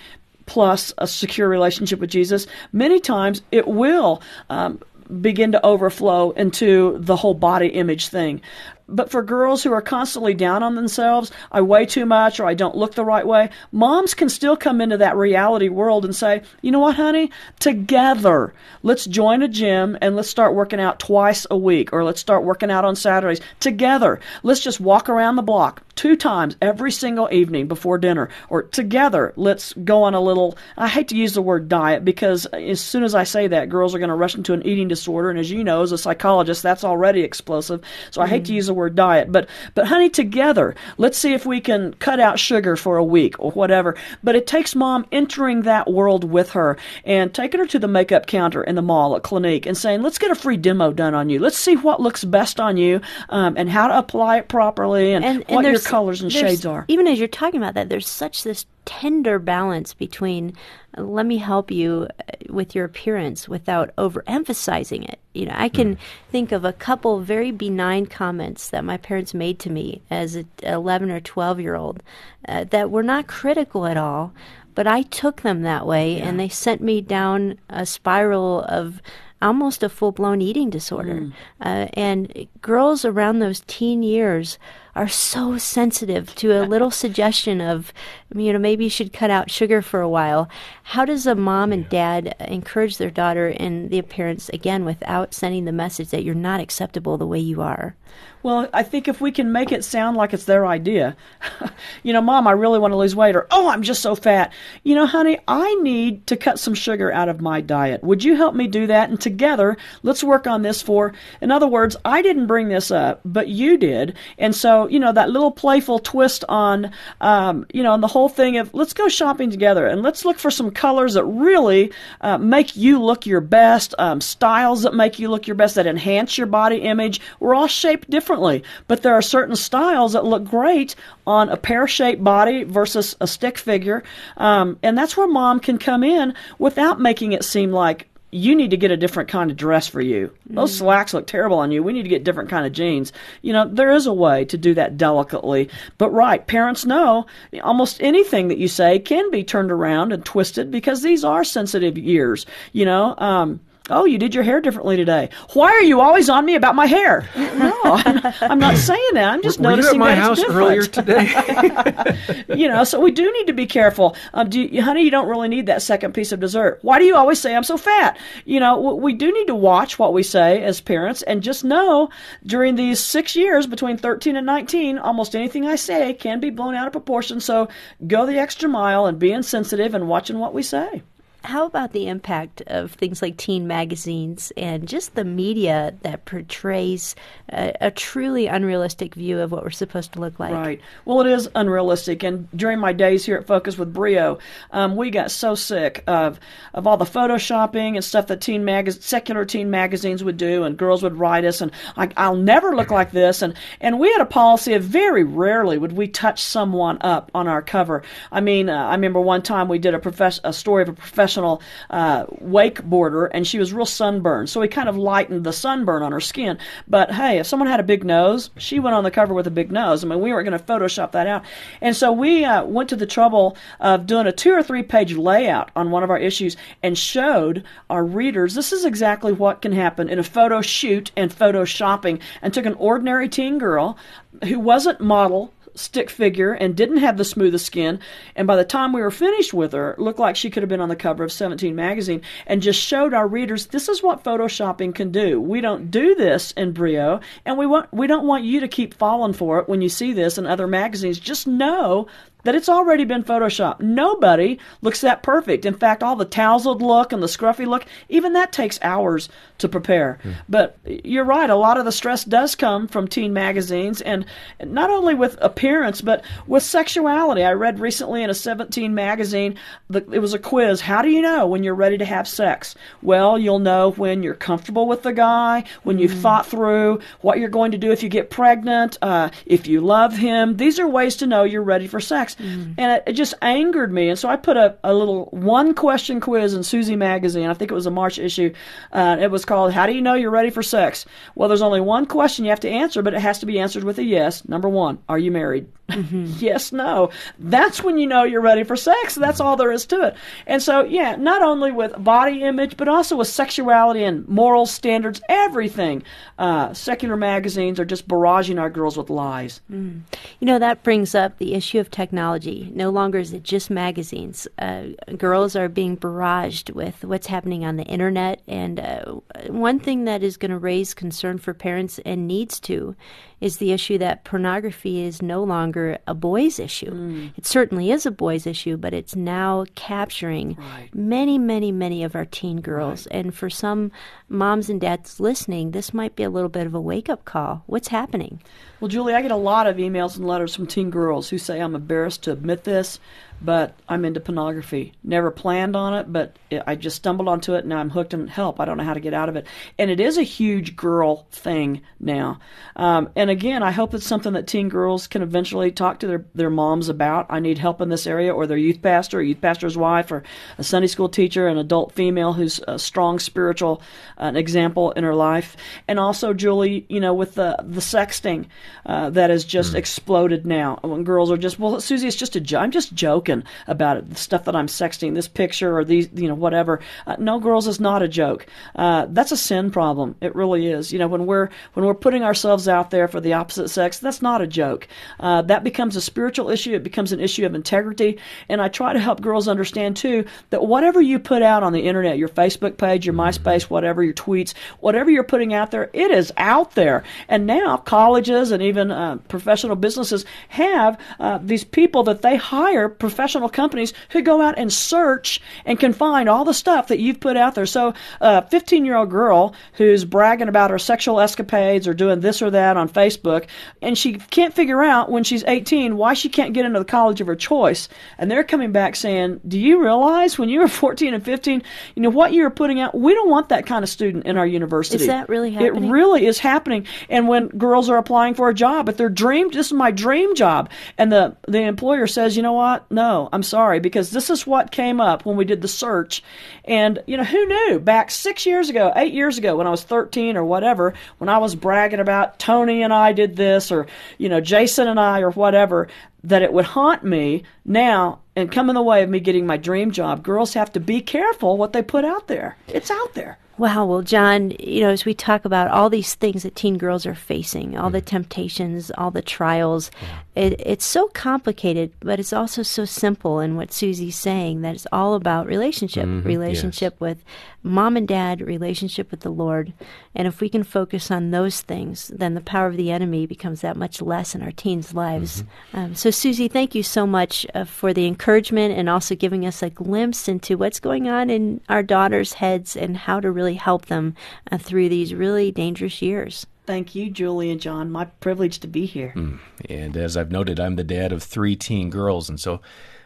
plus 0.47 0.93
a 0.99 1.07
secure 1.07 1.49
relationship 1.49 2.00
with 2.00 2.11
Jesus, 2.11 2.47
many 2.73 3.00
times 3.00 3.43
it 3.53 3.69
will 3.69 4.23
um, 4.50 4.81
begin 5.21 5.53
to 5.53 5.65
overflow 5.65 6.31
into 6.33 6.97
the 6.99 7.17
whole 7.17 7.35
body 7.35 7.69
image 7.69 8.09
thing. 8.09 8.41
But 8.88 9.11
for 9.11 9.23
girls 9.23 9.62
who 9.62 9.73
are 9.73 9.83
constantly 9.83 10.35
down 10.35 10.62
on 10.62 10.75
themselves, 10.75 11.30
I 11.52 11.61
weigh 11.61 11.87
too 11.87 12.07
much 12.07 12.40
or 12.40 12.47
I 12.47 12.54
don't 12.54 12.76
look 12.76 12.95
the 12.95 13.04
right 13.04 13.26
way, 13.26 13.50
moms 13.71 14.14
can 14.14 14.28
still 14.28 14.57
come 14.57 14.80
into 14.80 14.97
that 14.97 15.16
reality 15.16 15.68
world 15.68 16.04
and 16.04 16.16
say, 16.16 16.42
you 16.62 16.71
know 16.71 16.78
what, 16.80 16.97
honey? 16.97 17.30
Together, 17.61 18.54
let's 18.83 19.04
join 19.04 19.42
a 19.42 19.49
gym 19.49 19.99
and 20.00 20.16
let's 20.16 20.30
start 20.30 20.54
working 20.54 20.80
out 20.80 20.99
twice 20.99 21.47
a 21.50 21.57
week 21.57 21.92
or 21.92 22.02
let's 22.02 22.21
start 22.21 22.45
working 22.45 22.71
out 22.71 22.85
on 22.85 22.97
Saturdays. 22.97 23.40
Together, 23.61 24.21
let's 24.42 24.61
just 24.61 24.80
walk 24.80 25.09
around 25.09 25.37
the 25.37 25.42
block 25.42 25.83
two 25.99 26.14
times 26.14 26.57
every 26.62 26.92
single 26.92 27.28
evening 27.33 27.66
before 27.66 27.99
dinner 27.99 28.28
or 28.50 28.62
together 28.62 29.33
let's 29.35 29.73
go 29.73 30.04
on 30.04 30.14
a 30.14 30.21
little 30.21 30.57
i 30.76 30.87
hate 30.87 31.09
to 31.09 31.16
use 31.16 31.35
the 31.35 31.42
word 31.42 31.68
diet 31.68 32.04
because 32.04 32.47
as 32.47 32.80
soon 32.80 33.02
as 33.02 33.16
i 33.16 33.25
say 33.25 33.49
that 33.49 33.68
girls 33.68 33.97
are 33.97 33.99
going 33.99 34.09
to 34.09 34.14
rush 34.14 34.37
into 34.37 34.52
an 34.52 34.64
eating 34.64 34.87
disorder 34.87 35.28
and 35.28 35.40
as 35.40 35.50
you 35.50 35.64
know 35.64 35.83
as 35.83 35.90
a 35.90 35.99
psychologist 35.99 36.62
that's 36.62 36.85
already 36.85 37.23
explosive 37.23 37.83
so 38.12 38.23
i 38.23 38.26
mm 38.26 38.28
hate 38.28 38.45
to 38.45 38.52
mm. 38.52 38.57
use 38.57 38.66
the 38.66 38.75
word 38.79 38.95
diet 38.95 39.31
but 39.31 39.49
but 39.75 39.87
honey 39.87 40.09
together 40.09 40.75
let's 40.97 41.19
see 41.19 41.35
if 41.35 41.45
we 41.45 41.61
can 41.61 41.93
cut 41.95 42.21
out 42.21 42.39
sugar 42.39 42.77
for 42.77 42.97
a 42.97 43.05
week 43.05 43.39
or 43.39 43.51
whatever 43.53 43.95
but 44.23 44.35
it 44.35 44.47
takes 44.47 44.75
mom 44.75 45.05
entering 45.13 45.63
that 45.63 45.91
world 45.91 46.25
with 46.25 46.51
her 46.51 46.77
and 47.05 47.35
taking 47.35 47.61
her 47.61 47.67
to 47.67 47.79
the 47.79 47.89
makeup 47.89 48.27
counter 48.27 48.63
in 48.63 48.75
the 48.75 48.83
mall 48.83 49.15
at 49.17 49.23
clinique 49.23 49.67
and 49.67 49.77
saying 49.77 50.03
let's 50.03 50.19
get 50.19 50.31
a 50.31 50.35
free 50.35 50.57
demo 50.57 50.93
done 50.93 51.15
on 51.15 51.29
you 51.29 51.39
let's 51.39 51.59
see 51.59 51.77
what 51.77 52.01
looks 52.01 52.25
best 52.25 52.59
on 52.61 52.77
you 52.77 53.01
um, 53.29 53.55
and 53.57 53.69
how 53.69 53.89
to 53.89 53.99
apply 53.99 54.39
it 54.39 54.49
properly 54.49 55.13
and, 55.13 55.25
and, 55.25 55.45
and 55.49 55.57
what 55.57 55.65
your 55.65 55.81
colors 55.81 56.23
and 56.23 56.33
shades 56.33 56.65
are. 56.65 56.85
Even 56.89 57.07
as 57.07 57.19
you're 57.19 57.29
talking 57.29 57.61
about 57.61 57.75
that, 57.75 57.89
there's 57.89 58.07
such 58.07 58.45
this 58.45 58.67
tender 58.85 59.39
balance 59.39 59.93
between 59.93 60.55
let 60.99 61.26
me 61.26 61.38
help 61.38 61.71
you 61.71 62.09
uh, 62.21 62.33
with 62.49 62.75
your 62.75 62.85
appearance 62.85 63.49
without 63.49 63.95
overemphasizing 63.97 65.09
it. 65.09 65.19
You 65.35 65.47
know, 65.47 65.55
I 65.57 65.69
can 65.69 65.97
mm. 65.97 65.99
think 66.31 66.52
of 66.52 66.64
a 66.64 66.73
couple 66.73 67.21
very 67.21 67.50
benign 67.50 68.07
comments 68.07 68.71
that 68.71 68.85
my 68.85 68.97
parents 68.97 69.35
made 69.35 69.59
to 69.61 69.71
me 69.71 70.02
as 70.11 70.35
an 70.35 70.49
11 70.62 71.11
or 71.11 71.21
12 71.21 71.61
year 71.61 71.75
old 71.75 72.02
uh, 72.49 72.64
that 72.64 72.90
were 72.90 73.02
not 73.02 73.26
critical 73.26 73.87
at 73.87 73.97
all, 73.97 74.33
but 74.75 74.87
I 74.87 75.02
took 75.02 75.43
them 75.43 75.62
that 75.62 75.87
way 75.87 76.19
yeah. 76.19 76.26
and 76.26 76.38
they 76.38 76.49
sent 76.49 76.81
me 76.81 77.00
down 77.00 77.59
a 77.69 77.87
spiral 77.87 78.62
of 78.62 79.00
almost 79.40 79.83
a 79.83 79.88
full 79.88 80.12
blown 80.12 80.43
eating 80.43 80.71
disorder. 80.71 81.14
Mm. 81.14 81.33
Uh, 81.61 81.88
and 81.94 82.46
girls 82.61 83.05
around 83.05 83.38
those 83.38 83.62
teen 83.66 84.03
years 84.03 84.59
are 84.94 85.09
so 85.09 85.57
sensitive 85.59 86.35
to 86.37 86.51
a 86.51 86.66
little 86.66 86.90
suggestion 87.05 87.61
of, 87.61 87.92
you 88.35 88.53
know, 88.53 88.59
maybe 88.59 88.85
you 88.85 88.91
should 88.91 89.12
cut 89.12 89.31
out 89.31 89.51
sugar 89.51 89.81
for 89.83 90.01
a 90.01 90.09
while. 90.09 90.49
How 90.83 91.05
does 91.05 91.27
a 91.27 91.35
mom 91.35 91.73
and 91.73 91.88
dad 91.88 92.35
encourage 92.41 92.99
their 92.99 93.11
daughter 93.11 93.49
in 93.49 93.88
the 93.88 93.99
appearance 93.99 94.49
again 94.51 94.85
without 94.85 95.35
sending 95.35 95.64
the 95.64 95.73
message 95.73 96.11
that 96.11 96.25
you're 96.25 96.35
not 96.35 96.61
acceptable 96.61 97.17
the 97.17 97.27
way 97.27 97.38
you 97.38 97.62
are? 97.62 97.97
Well, 98.43 98.69
I 98.73 98.85
think 98.85 99.09
if 99.09 99.21
we 99.21 99.33
can 99.33 99.51
make 99.51 99.73
it 99.73 99.85
sound 99.85 100.17
like 100.17 100.33
it's 100.33 100.45
their 100.45 100.64
idea, 100.64 101.17
you 102.05 102.12
know, 102.12 102.21
mom, 102.21 102.47
I 102.47 102.53
really 102.53 102.79
want 102.79 102.93
to 102.93 102.97
lose 102.97 103.17
weight, 103.17 103.35
or 103.35 103.49
oh, 103.51 103.69
I'm 103.69 103.83
just 103.83 104.01
so 104.01 104.14
fat. 104.14 104.53
You 104.85 104.95
know, 104.95 105.07
honey, 105.07 105.38
I 105.49 105.75
need 105.77 106.27
to 106.29 106.37
cut 106.37 106.59
some 106.61 106.75
sugar 106.75 107.12
out 107.12 107.29
of 107.29 107.41
my 107.41 107.61
diet. 107.61 108.05
Would 108.05 108.23
you 108.23 108.37
help 108.37 108.55
me 108.55 108.69
do 108.69 108.87
that? 108.87 109.11
And 109.11 109.21
together, 109.21 109.77
let's 110.03 110.23
work 110.23 110.47
on 110.47 110.62
this 110.62 110.81
for, 110.81 111.12
in 111.41 111.51
other 111.51 111.67
words, 111.67 111.97
I 112.05 112.23
didn't 112.23 112.47
bring 112.47 112.69
this 112.69 112.91
up, 112.91 113.21
but 113.25 113.49
you 113.49 113.77
did. 113.77 114.17
And 114.38 114.55
so, 114.55 114.87
you 114.87 115.01
know, 115.01 115.12
that 115.12 115.31
little 115.31 115.51
playful 115.51 115.99
twist 115.99 116.45
on, 116.49 116.93
um, 117.21 117.67
you 117.73 117.83
know, 117.83 117.93
on 117.93 118.01
the 118.01 118.07
whole 118.07 118.17
thing 118.26 118.57
of 118.57 118.74
let's 118.74 118.94
go 118.94 119.09
shopping 119.09 119.50
together 119.50 119.87
and 119.87 120.02
let's 120.02 120.24
look 120.24 120.38
for 120.38 120.50
some 120.50 120.70
colors 120.70 121.14
that 121.14 121.24
really 121.24 121.92
uh, 122.22 122.38
make 122.38 122.76
you 122.76 123.00
look 123.00 123.26
your 123.26 123.40
best, 123.40 123.94
um, 123.98 124.20
styles 124.20 124.83
that 124.83 124.94
make 124.94 125.18
you 125.18 125.28
look 125.28 125.46
your 125.46 125.54
best, 125.54 125.74
that 125.74 125.87
enhance 125.87 126.38
your 126.38 126.46
body 126.48 126.78
image. 126.78 127.20
We're 127.38 127.54
all 127.54 127.66
shaped 127.68 128.09
differently 128.09 128.38
differently. 128.38 128.64
But 128.87 129.02
there 129.02 129.14
are 129.14 129.22
certain 129.22 129.57
styles 129.57 130.12
that 130.12 130.24
look 130.24 130.44
great 130.44 130.94
on 131.26 131.48
a 131.48 131.57
pear 131.57 131.87
shaped 131.87 132.22
body 132.22 132.64
versus 132.64 133.16
a 133.20 133.26
stick 133.26 133.59
figure. 133.59 134.02
Um, 134.37 134.78
and 134.83 134.96
that's 134.96 135.16
where 135.16 135.28
mom 135.28 135.61
can 135.61 135.78
come 135.78 136.02
in 136.02 136.35
without 136.59 137.00
making 137.00 137.33
it 137.33 137.44
seem 137.44 137.72
like 137.72 138.09
you 138.31 138.55
need 138.55 138.71
to 138.71 138.77
get 138.77 138.91
a 138.91 138.97
different 138.97 139.29
kind 139.29 139.51
of 139.51 139.57
dress 139.57 139.87
for 139.87 140.01
you. 140.01 140.33
Those 140.51 140.75
mm. 140.75 140.79
slacks 140.79 141.14
look 141.14 141.27
terrible 141.27 141.59
on 141.59 141.71
you. 141.71 141.83
We 141.83 141.95
need 141.95 142.03
to 142.03 142.09
get 142.09 142.25
different 142.25 142.51
kind 142.51 142.67
of 142.67 142.73
jeans. 142.73 143.12
You 143.41 143.55
know, 143.55 143.67
there 143.67 143.93
is 143.93 144.07
a 144.07 144.12
way 144.12 144.45
to 144.47 144.59
do 144.59 144.75
that 144.75 144.99
delicately. 144.99 145.71
But 145.97 146.11
right, 146.11 146.47
parents 146.47 146.85
know 146.85 147.27
almost 147.62 148.03
anything 148.03 148.49
that 148.49 148.59
you 148.59 148.69
say 148.69 148.99
can 148.99 149.31
be 149.31 149.45
turned 149.45 149.71
around 149.71 150.12
and 150.12 150.25
twisted 150.25 150.71
because 150.71 151.03
these 151.03 151.25
are 151.25 151.43
sensitive 151.43 151.97
years. 151.97 152.45
You 152.73 152.85
know, 152.85 153.14
um, 153.17 153.61
Oh, 153.90 154.05
you 154.05 154.18
did 154.18 154.35
your 154.35 154.44
hair 154.44 154.61
differently 154.61 154.96
today. 154.96 155.31
Why 155.55 155.70
are 155.72 155.83
you 155.83 156.01
always 156.01 156.29
on 156.29 156.44
me 156.44 156.55
about 156.55 156.74
my 156.74 156.87
hair? 156.87 157.29
No, 157.59 158.01
I'm, 158.40 158.61
not 158.61 158.77
saying 158.77 159.11
that. 159.14 159.33
I'm 159.33 159.42
just 159.42 159.59
Were 159.59 159.70
noticing 159.70 159.96
you 159.96 160.01
at 160.03 160.09
my 160.09 160.14
that 160.14 160.22
house 160.22 160.44
earlier 160.44 160.85
today. 160.85 162.44
you 162.57 162.68
know, 162.68 162.85
so 162.85 163.01
we 163.01 163.11
do 163.11 163.33
need 163.33 163.48
to 163.48 163.53
be 163.53 163.66
careful. 163.66 164.14
Um, 164.33 164.48
do 164.48 164.61
you, 164.61 164.81
honey, 164.81 165.03
you 165.03 165.11
don't 165.11 165.29
really 165.29 165.48
need 165.48 165.66
that 165.66 165.83
second 165.83 166.12
piece 166.12 166.31
of 166.31 166.38
dessert. 166.38 166.79
Why 166.83 167.01
do 167.01 167.05
you 167.05 167.16
always 167.16 167.40
say 167.40 167.57
I'm 167.57 167.64
so 167.64 167.77
fat? 167.77 168.16
You 168.44 168.61
know, 168.61 168.94
we 168.94 169.12
do 169.12 169.33
need 169.33 169.46
to 169.48 169.57
watch 169.57 169.98
what 169.98 170.12
we 170.12 170.22
say 170.22 170.62
as 170.62 170.81
parents, 170.81 171.22
and 171.22 171.42
just 171.42 171.64
know 171.64 172.11
during 172.46 172.77
these 172.77 173.01
six 173.01 173.35
years 173.35 173.66
between 173.66 173.96
13 173.96 174.37
and 174.37 174.46
19, 174.46 174.98
almost 174.98 175.35
anything 175.35 175.66
I 175.66 175.74
say 175.74 176.14
can 176.14 176.38
be 176.38 176.51
blown 176.51 176.77
out 176.77 176.87
of 176.87 176.92
proportion. 176.92 177.40
So 177.40 177.68
go 178.07 178.24
the 178.24 178.38
extra 178.38 178.68
mile 178.68 179.07
and 179.07 179.18
be 179.18 179.33
insensitive 179.33 179.94
and 179.94 180.09
watching 180.09 180.38
what 180.38 180.55
we 180.55 180.62
say 180.62 181.03
how 181.44 181.66
about 181.66 181.92
the 181.92 182.09
impact 182.09 182.62
of 182.66 182.92
things 182.92 183.22
like 183.22 183.37
teen 183.37 183.66
magazines 183.66 184.53
and 184.57 184.88
just 184.88 185.14
the 185.14 185.24
media 185.24 185.94
that 186.03 186.24
portrays 186.24 187.14
a, 187.51 187.72
a, 187.81 187.90
truly 187.92 188.48
unrealistic 188.48 189.14
view 189.14 189.38
of 189.38 189.53
what 189.53 189.62
we're 189.62 189.70
supposed 189.70 190.12
to 190.12 190.20
look 190.20 190.40
like? 190.40 190.53
Right. 190.53 190.81
Well, 191.05 191.20
it 191.20 191.29
is 191.29 191.48
unrealistic. 191.55 192.24
And 192.24 192.48
during 192.57 192.81
my 192.81 192.92
days 192.92 193.24
here 193.24 193.37
at 193.37 193.46
Focus 193.46 193.79
with 193.79 193.94
Brio, 193.94 194.38
um, 194.72 194.96
we 194.96 195.11
got 195.11 195.31
so 195.31 195.55
sick 195.55 196.03
of 196.09 196.40
of 196.74 196.87
all 196.87 196.96
the 196.96 197.05
photoshopping 197.05 197.94
and 197.94 198.05
stuff 198.05 198.27
that 198.27 198.40
teen 198.40 198.64
mag- 198.64 198.90
secular 198.90 199.44
teen 199.44 199.70
magazines 199.70 200.24
would 200.24 200.37
do, 200.37 200.64
and 200.64 200.77
girls 200.77 201.03
would 201.03 201.16
write 201.16 201.44
us, 201.44 201.61
and 201.61 201.70
I, 201.96 202.11
I'll 202.16 202.37
never 202.37 202.74
look 202.74 202.90
like 202.90 203.12
this. 203.12 203.42
And 203.42 203.55
and 203.81 204.01
we 204.01 204.11
had 204.11 204.20
a 204.20 204.27
policy 204.27 204.74
of 204.74 204.83
very 204.83 205.22
rarely 205.22 205.79
would 205.79 205.92
we 205.92 206.09
touch 206.09 206.42
someone 206.42 206.98
up 207.01 207.31
on 207.33 207.46
our 207.46 207.62
cover. 207.62 208.03
I 208.33 208.40
mean, 208.40 208.68
uh, 208.68 208.74
I 208.74 208.92
remember 208.92 209.20
one 209.20 209.42
time 209.42 209.68
we 209.68 209.79
did 209.79 209.94
a 209.94 209.98
profess- 210.01 210.40
a 210.42 210.53
story 210.53 210.83
of 210.83 210.88
a 210.88 210.92
professor 210.94 211.28
professional 211.29 211.61
uh, 211.91 212.25
wakeboarder, 212.43 213.29
and 213.33 213.47
she 213.47 213.59
was 213.59 213.73
real 213.73 213.85
sunburned. 213.85 214.49
So 214.49 214.61
we 214.61 214.69
kind 214.69 214.88
of 214.88 214.97
lightened 214.97 215.45
the 215.45 215.53
sunburn 215.53 216.03
on 216.03 216.12
her 216.12 216.21
skin. 216.21 216.59
But 216.87 217.12
hey, 217.12 217.38
if 217.38 217.47
someone 217.47 217.69
had 217.69 217.81
a 217.81 217.85
big 217.85 218.03
nose, 218.03 218.51
she 218.57 218.81
went 218.81 218.95
on 218.95 219.05
the 219.05 219.11
cover 219.11 219.35
with 219.35 219.47
a 219.47 219.51
big 219.51 219.71
nose. 219.71 220.03
I 220.03 220.09
mean, 220.09 220.21
we 220.21 220.33
weren't 220.33 220.49
going 220.49 220.59
to 220.59 220.64
Photoshop 220.64 221.12
that 221.12 221.27
out. 221.27 221.45
And 221.83 221.95
so 221.95 222.12
we 222.12 222.45
uh, 222.45 222.64
went 222.64 222.88
to 222.88 222.97
the 222.97 223.07
trouble 223.07 223.59
of 223.81 224.07
doing 224.07 224.27
a 224.27 224.33
two 224.33 224.53
or 224.53 224.62
three 224.62 224.83
page 224.83 225.14
layout 225.14 225.71
on 225.77 225.91
one 225.91 226.03
of 226.03 226.11
our 226.11 226.19
issues 226.19 226.57
and 226.83 226.97
showed 226.97 227.62
our 227.91 228.05
readers 228.05 228.55
this 228.55 228.73
is 228.73 228.87
exactly 228.87 229.33
what 229.33 229.61
can 229.61 229.73
happen 229.73 230.09
in 230.09 230.19
a 230.19 230.25
photo 230.25 230.62
shoot 230.62 231.11
and 231.14 231.33
photo 231.33 231.64
shopping, 231.64 232.21
and 232.41 232.55
took 232.55 232.64
an 232.64 232.75
ordinary 232.75 233.29
teen 233.29 233.59
girl 233.59 233.99
who 234.45 234.59
wasn't 234.59 235.01
model 235.01 235.53
stick 235.79 236.11
figure 236.11 236.53
and 236.53 236.77
didn't 236.77 236.99
have 236.99 237.17
the 237.17 237.25
smoothest 237.25 237.67
skin. 237.67 238.01
And 238.37 238.47
by 238.47 238.57
the 238.57 238.64
time 238.64 238.93
we 238.93 239.01
were 239.01 239.11
finished 239.11 239.55
with 239.55 239.73
her, 239.73 239.95
looked 239.99 240.19
like 240.19 240.37
she 240.37 240.51
could 240.51 240.62
have 240.62 240.69
been 240.69 240.81
on 240.81 240.88
the 240.88 240.97
cover 240.97 241.25
of 241.25 241.33
17 241.33 241.75
magazine 241.75 242.23
and 242.47 242.62
just 242.62 242.81
showed 242.81 243.14
our 243.14 243.27
readers 243.27 243.67
this 243.67 243.88
is 243.88 244.03
what 244.03 244.25
photoshopping 244.25 244.95
can 244.95 245.11
do. 245.11 245.41
We 245.41 245.61
don't 245.61 245.91
do 245.91 246.14
this 246.14 246.53
in 246.53 246.73
Brio, 246.73 247.21
and 247.45 247.59
we 247.59 247.67
want 247.67 247.93
we 247.93 248.07
don't 248.07 248.27
want 248.27 248.45
you 248.45 248.61
to 248.61 248.69
keep 248.69 248.95
falling 248.95 249.33
for 249.33 249.59
it 249.59 249.69
when 249.69 249.83
you 249.83 249.88
see 249.88 250.12
this 250.12 250.38
in 250.38 250.47
other 250.47 250.67
magazines. 250.67 251.19
Just 251.19 251.47
know 251.47 252.07
that 252.44 252.55
it's 252.55 252.68
already 252.68 253.05
been 253.05 253.24
photoshopped. 253.24 253.81
Nobody 253.81 254.59
looks 254.81 255.01
that 255.01 255.22
perfect. 255.22 255.64
In 255.64 255.74
fact, 255.74 256.03
all 256.03 256.16
the 256.16 256.24
tousled 256.24 256.81
look 256.81 257.12
and 257.12 257.22
the 257.22 257.27
scruffy 257.27 257.66
look, 257.66 257.85
even 258.09 258.33
that 258.33 258.53
takes 258.53 258.79
hours 258.83 259.29
to 259.59 259.68
prepare. 259.68 260.18
Mm. 260.22 260.35
But 260.48 260.79
you're 260.85 261.24
right, 261.24 261.51
a 261.51 261.57
lot 261.57 261.79
of 261.79 261.85
the 261.85 261.92
stress 261.92 262.24
does 262.24 262.55
come 262.55 262.87
from 262.87 263.09
teen 263.09 263.33
magazines 263.33 264.01
and 264.01 264.24
not 264.64 264.90
only 264.90 265.14
with 265.14 265.37
appearance 265.40 266.01
but 266.01 266.24
with 266.46 266.62
sexuality. 266.62 267.42
I 267.42 267.53
read 267.53 267.81
recently 267.81 268.22
in 268.22 268.31
a 268.31 268.35
17 268.35 268.94
magazine 268.94 269.57
that 269.90 270.12
it 270.12 270.20
was 270.20 270.35
a 270.35 270.38
quiz, 270.38 270.81
how 270.81 271.03
do 271.03 271.11
you 271.11 271.20
know 271.20 271.46
when 271.46 271.62
you're 271.62 271.74
ready 271.74 271.98
to 271.98 272.05
have 272.05 272.29
sex? 272.29 272.74
Well, 273.03 273.38
you'll 273.38 273.59
know 273.59 273.90
when 273.92 274.22
you're 274.22 274.35
comfortable 274.35 274.87
with 274.87 275.03
the 275.03 275.12
guy, 275.12 275.64
when 275.83 275.98
you've 275.98 276.12
mm. 276.12 276.22
thought 276.22 276.46
through 276.46 277.01
what 277.20 277.38
you're 277.38 277.48
going 277.48 277.72
to 277.72 277.79
do 277.79 277.90
if 277.90 278.03
you 278.03 278.09
get 278.09 278.31
pregnant, 278.31 278.96
uh, 279.03 279.31
if 279.44 279.66
you 279.66 279.81
love 279.81 280.16
him. 280.16 280.57
These 280.57 280.79
are 280.79 280.88
ways 280.88 281.16
to 281.16 281.27
know 281.27 281.42
you're 281.42 281.62
ready 281.62 281.87
for 281.87 282.01
sex. 282.01 282.37
Mm. 282.38 282.74
And 282.79 282.92
it, 282.92 283.03
it, 283.07 283.12
just 283.14 283.35
angered 283.42 283.92
me. 283.92 284.09
And 284.09 284.18
so 284.18 284.29
I 284.29 284.37
put 284.37 284.57
a, 284.57 284.77
a 284.85 284.94
little 284.94 285.27
one 285.27 285.74
question 285.74 286.20
quiz 286.20 286.55
in 286.55 286.62
Susie 286.62 286.96
Magazine. 286.96 287.48
I 287.48 287.55
think 287.55 287.70
it 287.70 287.74
was 287.74 287.87
a 287.87 287.90
March 287.90 288.18
issue. 288.18 288.53
Uh, 288.92 289.16
it 289.20 289.31
was 289.31 289.44
called 289.44 289.72
How 289.72 289.87
Do 289.87 289.92
You 289.92 290.03
Know 290.03 290.14
You're 290.14 290.31
Ready 290.31 290.51
for 290.51 290.62
Sex? 290.62 291.05
Well, 291.35 291.48
there's 291.48 291.62
only 291.62 291.81
one 291.81 292.07
question 292.07 292.44
you 292.44 292.51
have 292.51 292.61
to 292.61 292.70
answer, 292.70 293.03
but 293.03 293.14
it 293.14 293.20
has 293.20 293.40
to 293.40 293.46
be 293.46 293.59
answered 293.59 293.85
with 293.85 293.98
a 293.98 294.05
yes. 294.05 294.46
Number 294.48 294.68
one, 294.68 294.98
are 295.09 295.18
you 295.18 295.31
married? 295.31 295.66
Mm-hmm. 295.88 296.27
yes, 296.38 296.70
no. 296.72 297.11
That's 297.38 297.83
when 297.83 297.98
you 297.98 298.07
know 298.07 298.22
you're 298.24 298.40
ready 298.40 298.62
for 298.62 298.77
sex. 298.77 299.14
That's 299.14 299.40
all 299.40 299.57
there 299.57 299.72
is 299.72 299.87
to 299.87 300.03
it. 300.03 300.16
And 300.46 300.62
so, 300.62 300.85
yeah, 300.85 301.16
not 301.16 301.42
only 301.42 301.72
with 301.72 302.03
body 302.03 302.42
image, 302.42 302.77
but 302.77 302.88
also 302.88 303.16
with 303.16 303.29
sexuality 303.29 304.05
and 304.05 304.29
moral 304.29 304.66
standards, 304.66 305.20
everything. 305.29 306.03
Uh, 306.38 306.72
secular 306.72 307.16
magazines 307.16 307.81
are 307.81 307.85
just 307.85 308.07
barraging 308.07 308.61
our 308.61 308.70
girls 308.70 308.96
with 308.96 309.11
lies. 309.11 309.61
Mm. 309.70 310.03
You 310.40 310.46
know, 310.46 310.59
that 310.59 310.83
brings 310.83 311.14
up 311.14 311.38
the 311.38 311.55
issue 311.55 311.81
of 311.81 311.90
technology. 311.90 312.17
No 312.18 312.90
longer 312.90 313.18
is 313.18 313.33
it 313.33 313.42
just 313.42 313.70
magazines. 313.70 314.48
Uh, 314.59 314.88
girls 315.16 315.57
are 315.57 315.68
being 315.68 315.96
barraged 315.96 316.74
with 316.74 317.04
what's 317.04 317.26
happening 317.26 317.64
on 317.64 317.76
the 317.76 317.85
internet. 317.85 318.42
And 318.46 318.81
uh, 318.81 319.20
one 319.48 319.78
thing 319.78 320.04
that 320.04 320.22
is 320.22 320.37
going 320.37 320.50
to 320.50 320.59
raise 320.59 320.94
concern 320.94 321.38
for 321.38 321.54
parents 321.54 322.00
and 322.04 322.26
needs 322.26 322.61
to 322.61 322.96
is 323.40 323.59
the 323.59 323.72
issue 323.72 323.98
that 323.98 324.24
pornography 324.24 325.03
is 325.03 325.22
no 325.22 325.42
longer 325.42 325.98
a 326.07 326.14
boys' 326.14 326.59
issue. 326.59 326.90
Mm. 326.90 327.33
It 327.37 327.46
certainly 327.46 327.90
is 327.90 328.05
a 328.07 328.11
boys' 328.11 328.46
issue, 328.46 328.77
but 328.77 328.92
it's 328.92 329.14
now 329.14 329.64
capturing 329.74 330.57
right. 330.57 330.94
many, 330.94 331.38
many, 331.38 331.70
many 331.70 332.03
of 332.03 332.16
our 332.16 332.24
teen 332.24 332.61
girls. 332.61 333.07
Right. 333.07 333.20
And 333.20 333.35
for 333.35 333.48
some 333.48 333.92
moms 334.29 334.68
and 334.68 334.81
dads 334.81 335.20
listening, 335.20 335.70
this 335.70 335.94
might 335.94 336.16
be 336.16 336.22
a 336.22 336.31
little 336.31 336.48
bit 336.48 336.66
of 336.66 336.74
a 336.74 336.81
wake 336.81 337.09
up 337.09 337.24
call. 337.24 337.62
What's 337.66 337.88
happening? 337.88 338.40
Well, 338.81 338.88
Julie, 338.88 339.14
I 339.14 339.22
get 339.22 339.31
a 339.31 339.37
lot 339.37 339.66
of 339.66 339.77
emails 339.77 340.16
and 340.16 340.27
letters 340.27 340.55
from 340.55 340.66
teen 340.66 340.90
girls 340.90 341.29
who 341.29 341.38
say, 341.38 341.61
I'm 341.61 341.74
embarrassed 341.74 342.22
to 342.24 342.33
admit 342.33 342.64
this, 342.64 343.01
but 343.40 343.79
I'm 343.88 344.05
into 344.05 344.20
pornography. 344.20 344.94
Never 345.05 345.31
planned 345.31 345.77
on 345.77 345.94
it, 345.94 346.12
but 346.12 346.37
I 346.66 346.74
just 346.74 346.96
stumbled 346.96 347.29
onto 347.29 347.55
it 347.55 347.61
and 347.61 347.68
now 347.68 347.79
I'm 347.79 347.90
hooked 347.90 348.14
and 348.14 348.29
help. 348.29 348.59
I 348.59 348.64
don't 348.64 348.77
know 348.77 348.85
how 348.85 348.94
to 348.94 349.01
get 349.01 349.14
out 349.14 349.29
of 349.29 349.37
it. 349.37 349.46
And 349.79 349.90
it 349.90 350.01
is 350.01 350.18
a 350.18 350.22
huge 350.22 350.74
girl 350.74 351.27
thing 351.31 351.83
now. 352.01 352.40
Um, 352.74 353.11
and 353.14 353.31
again, 353.31 353.62
I 353.62 353.70
hope 353.70 353.94
it's 353.94 354.07
something 354.07 354.33
that 354.33 354.46
teen 354.46 354.68
girls 354.68 355.07
can 355.07 355.22
eventually 355.22 355.70
talk 355.70 356.01
to 356.01 356.07
their, 356.07 356.24
their 356.35 356.51
moms 356.51 356.88
about. 356.88 357.27
I 357.31 357.38
need 357.38 357.59
help 357.59 357.81
in 357.81 357.88
this 357.88 358.07
area, 358.07 358.35
or 358.35 358.46
their 358.46 358.57
youth 358.57 358.83
pastor, 358.83 359.18
or 359.18 359.22
youth 359.22 359.40
pastor's 359.40 359.77
wife, 359.77 360.11
or 360.11 360.24
a 360.59 360.64
Sunday 360.64 360.88
school 360.88 361.09
teacher, 361.09 361.46
an 361.46 361.59
adult 361.59 361.92
female 361.92 362.33
who's 362.33 362.61
a 362.66 362.79
strong 362.79 363.18
spiritual 363.18 363.83
uh, 364.18 364.33
example 364.35 364.90
in 364.92 365.05
her 365.05 365.14
life. 365.14 365.57
And 365.87 365.98
also, 365.98 366.33
Julie, 366.33 366.87
you 366.88 367.01
know, 367.01 367.14
with 367.14 367.35
the, 367.35 367.57
the 367.62 367.81
sexting 367.81 368.46
uh, 368.87 369.11
that 369.11 369.31
has 369.31 369.44
just 369.44 369.74
mm. 369.74 369.77
exploded 369.77 370.46
now. 370.46 370.79
When 370.83 371.05
girls 371.05 371.31
are 371.31 371.37
just, 371.37 371.59
well, 371.59 371.81
Susie, 371.81 372.09
it's 372.09 372.16
just 372.16 372.37
a 372.37 372.40
joke. 372.40 372.62
I'm 372.62 372.70
just 372.70 372.94
joking 372.94 373.28
joking 373.29 373.49
about 373.67 373.97
it. 373.97 374.09
The 374.11 374.17
stuff 374.17 374.45
that 374.45 374.57
I'm 374.57 374.67
sexting, 374.67 375.14
this 375.14 375.29
picture 375.29 375.77
or 375.77 375.85
these, 375.85 376.09
you 376.14 376.29
know, 376.29 376.35
whatever. 376.35 376.81
Uh, 377.07 377.17
no, 377.19 377.38
girls 377.38 377.67
is 377.67 377.81
not 377.81 378.03
a 378.03 378.09
joke. 378.09 378.47
Uh, 378.75 379.07
that's 379.11 379.33
a 379.33 379.37
sin 379.37 379.71
problem. 379.71 380.17
It 380.21 380.35
really 380.35 380.67
is. 380.67 380.93
You 380.93 380.99
know, 380.99 381.09
when 381.09 381.27
we're 381.27 381.49
when 381.75 381.87
we're 381.87 381.95
putting 381.95 382.23
ourselves 382.23 382.69
out 382.69 382.91
there 382.91 383.09
for 383.09 383.21
the 383.21 383.35
opposite 383.35 383.69
sex, 383.69 383.99
that's 383.99 384.23
not 384.23 384.41
a 384.41 384.47
joke. 384.47 384.88
Uh, 385.21 385.43
that 385.43 385.64
becomes 385.64 385.97
a 385.97 386.01
spiritual 386.01 386.51
issue. 386.51 386.75
It 386.75 386.83
becomes 386.83 387.12
an 387.12 387.21
issue 387.21 387.47
of 387.47 387.55
integrity. 387.55 388.19
And 388.49 388.61
I 388.61 388.69
try 388.69 388.93
to 388.93 388.99
help 388.99 389.21
girls 389.21 389.49
understand 389.49 389.97
too 389.97 390.25
that 390.51 390.64
whatever 390.64 391.01
you 391.01 391.19
put 391.19 391.43
out 391.43 391.62
on 391.62 391.73
the 391.73 391.87
internet, 391.87 392.19
your 392.19 392.29
Facebook 392.29 392.77
page, 392.77 393.07
your 393.07 393.14
MySpace, 393.14 393.64
whatever, 393.64 394.03
your 394.03 394.14
tweets, 394.14 394.55
whatever 394.81 395.11
you're 395.11 395.25
putting 395.25 395.55
out 395.55 395.71
there, 395.71 395.91
it 395.93 396.11
is 396.11 396.33
out 396.37 396.75
there. 396.75 397.05
And 397.29 397.47
now 397.47 397.77
colleges 397.77 398.51
and 398.51 398.62
even 398.62 398.91
uh, 398.91 399.17
professional 399.29 399.77
businesses 399.77 400.25
have 400.49 400.99
uh, 401.21 401.38
these 401.43 401.64
people 401.64 402.03
that 402.05 402.23
they 402.23 402.37
hire 402.37 402.88
professional 403.18 403.48
companies 403.48 403.92
who 404.11 404.22
go 404.22 404.40
out 404.40 404.57
and 404.57 404.72
search 404.72 405.40
and 405.64 405.81
can 405.81 405.92
find 405.92 406.28
all 406.28 406.44
the 406.44 406.54
stuff 406.54 406.87
that 406.87 407.00
you've 407.00 407.18
put 407.18 407.37
out 407.37 407.57
there. 407.57 407.66
So, 407.66 407.88
uh, 408.20 408.42
a 408.44 408.48
15 408.48 408.85
year 408.85 408.94
old 408.94 409.11
girl 409.11 409.57
who's 409.72 410.04
bragging 410.04 410.46
about 410.46 410.70
her 410.70 410.78
sexual 410.78 411.18
escapades 411.18 411.88
or 411.88 411.94
doing 411.94 412.20
this 412.20 412.40
or 412.40 412.52
that 412.52 412.76
on 412.76 412.88
Facebook, 412.88 413.48
and 413.83 413.98
she 413.98 414.14
can't 414.14 414.54
figure 414.54 414.85
out 414.85 415.11
when 415.11 415.24
she's 415.24 415.42
18 415.48 415.96
why 415.96 416.14
she 416.14 416.28
can't 416.28 416.54
get 416.54 416.64
into 416.64 416.78
the 416.78 416.85
college 416.85 417.20
of 417.20 417.26
her 417.26 417.35
choice. 417.35 417.88
And 418.18 418.31
they're 418.31 418.44
coming 418.44 418.70
back 418.70 418.94
saying, 418.94 419.40
Do 419.48 419.59
you 419.59 419.83
realize 419.83 420.38
when 420.38 420.48
you 420.48 420.61
were 420.61 420.68
14 420.68 421.12
and 421.12 421.24
15, 421.24 421.64
you 421.96 422.02
know, 422.02 422.11
what 422.11 422.33
you 422.33 422.44
were 422.44 422.50
putting 422.50 422.78
out? 422.78 422.96
We 422.96 423.14
don't 423.14 423.28
want 423.28 423.48
that 423.48 423.66
kind 423.66 423.83
of 423.83 423.88
student 423.88 424.26
in 424.26 424.37
our 424.37 424.46
university. 424.46 425.02
Is 425.02 425.09
that 425.09 425.28
really 425.28 425.50
happening? 425.50 425.85
It 425.87 425.90
really 425.90 426.24
is 426.24 426.38
happening. 426.38 426.87
And 427.09 427.26
when 427.26 427.48
girls 427.48 427.90
are 427.90 427.98
applying 427.98 428.35
for 428.35 428.48
a 428.48 428.54
job, 428.54 428.88
if 428.88 428.96
their 428.96 429.09
dream, 429.09 429.48
this 429.48 429.66
is 429.66 429.72
my 429.72 429.90
dream 429.90 430.37
job, 430.37 430.70
and 430.96 431.11
the, 431.11 431.37
the 431.48 431.62
employer 431.62 432.07
says, 432.07 432.37
You 432.37 432.44
know 432.44 432.52
what? 432.52 432.88
No, 432.92 433.08
I'm 433.09 433.42
sorry, 433.42 433.81
because 433.81 434.11
this 434.11 434.31
is 434.31 434.47
what 434.47 434.71
came 434.71 435.01
up 435.01 435.25
when 435.25 435.37
we 435.37 435.44
did 435.44 435.62
the 435.62 435.68
search. 435.68 436.23
And, 436.64 437.03
you 437.07 437.16
know, 437.16 437.25
who 437.25 437.47
knew 437.47 437.79
back 437.79 438.11
six 438.11 438.47
years 438.47 438.68
ago, 438.68 438.92
eight 438.97 439.12
years 439.12 439.38
ago, 439.38 439.57
when 439.57 439.66
I 439.66 439.71
was 439.71 439.83
13 439.83 440.37
or 440.37 440.44
whatever, 440.44 440.94
when 441.18 441.29
I 441.29 441.38
was 441.38 441.55
bragging 441.55 442.01
about 442.01 442.38
Tony 442.38 442.83
and 442.83 442.92
I 442.92 443.12
did 443.12 443.37
this, 443.37 443.73
or, 443.73 443.87
you 444.18 444.29
know, 444.29 444.40
Jason 444.40 444.88
and 444.88 445.01
I, 445.01 445.21
or 445.21 445.31
whatever, 445.31 445.88
that 446.25 446.42
it 446.42 446.53
would 446.53 446.66
haunt 446.66 447.05
me 447.05 447.44
now 447.64 448.21
and 448.37 448.53
come 448.53 448.68
in 448.68 448.75
the 448.75 448.83
way 448.83 449.03
of 449.03 449.11
me 449.11 449.21
getting 449.21 449.47
my 449.47 449.57
dream 449.57 449.90
job. 449.90 450.23
Girls 450.23 450.55
have 450.55 450.73
to 450.73 450.81
be 450.81 451.01
careful 451.01 451.57
what 451.57 451.73
they 451.73 451.83
put 451.83 452.05
out 452.05 452.29
there. 452.29 452.57
It's 452.68 452.90
out 452.90 453.14
there. 453.14 453.38
Wow. 453.59 453.87
Well, 453.87 454.03
John, 454.03 454.53
you 454.61 454.83
know, 454.83 454.90
as 454.90 455.05
we 455.05 455.14
talk 455.14 455.44
about 455.44 455.68
all 455.71 455.90
these 455.90 456.14
things 456.14 456.44
that 456.44 456.55
teen 456.55 456.79
girls 456.79 457.05
are 457.05 457.14
facing, 457.14 457.77
all 457.77 457.90
mm 457.90 457.99
the 457.99 458.01
temptations, 458.03 458.92
all 458.99 459.11
the 459.11 459.23
trials, 459.23 459.90
yeah. 460.03 460.44
it, 460.44 460.61
it's 460.64 460.85
so 460.85 461.09
complicated, 461.09 461.90
but 462.01 462.21
it's 462.21 462.35
also 462.35 462.62
so 462.62 462.85
simple. 462.85 463.40
in 463.40 463.57
what 463.57 463.73
Susie's 463.73 464.14
saying 464.14 464.61
that 464.61 464.75
it's 464.75 464.87
all 464.92 465.14
about 465.14 465.47
relationship, 465.47 466.05
mm-hmm. 466.05 466.29
relationship 466.29 466.92
yes. 466.94 467.01
with 467.01 467.25
mom 467.62 467.97
and 467.97 468.07
dad, 468.07 468.40
relationship 468.40 469.11
with 469.11 469.21
the 469.21 469.31
Lord. 469.31 469.73
And 470.14 470.29
if 470.29 470.40
we 470.40 470.49
can 470.49 470.62
focus 470.62 471.11
on 471.11 471.33
those 471.33 471.61
things, 471.61 472.09
then 472.09 472.35
the 472.35 472.40
power 472.40 472.68
of 472.68 472.77
the 472.77 472.92
enemy 472.92 473.27
becomes 473.27 473.61
that 473.62 473.77
much 473.77 474.01
less 474.01 474.35
in 474.35 474.42
our 474.42 474.53
teens' 474.53 474.94
lives. 474.94 475.42
Mm-hmm. 475.42 475.79
Um, 475.79 475.94
so, 475.97 476.11
Susie, 476.11 476.49
thank 476.49 476.77
you 476.77 476.85
so 476.85 477.07
much 477.07 477.44
uh, 477.55 477.64
for 477.64 477.92
the 477.92 478.07
encouragement 478.07 478.79
and 478.79 478.88
also 478.88 479.16
giving 479.16 479.44
us 479.44 479.62
a 479.62 479.71
glimpse 479.71 480.29
into 480.29 480.57
what's 480.57 480.79
going 480.79 481.09
on 481.09 481.29
in 481.29 481.61
our 481.68 481.83
daughters' 481.83 482.35
heads 482.35 482.77
and 482.77 482.97
how 482.97 483.18
to 483.18 483.31
really 483.31 483.49
really 483.49 483.59
help 483.59 483.87
them 483.87 484.14
uh, 484.53 484.59
through 484.59 484.88
these 484.88 485.14
really 485.14 485.51
dangerous 485.51 486.03
years. 486.03 486.47
Thank 486.66 486.94
you, 486.94 487.09
Julie 487.09 487.51
and 487.51 487.61
John. 487.61 487.90
My 487.90 488.05
privilege 488.05 488.59
to 488.61 488.66
be 488.66 488.85
here. 488.85 489.14
Mm. 489.16 489.38
And 489.71 489.97
as 489.97 490.16
I've 490.18 490.31
noted, 490.31 490.61
I'm 490.61 490.77
the 490.77 490.85
dad 490.85 491.12
of 491.12 491.23
three 491.23 491.57
teen 491.57 491.88
girls, 491.88 492.29
and 492.29 492.38
so 492.38 492.61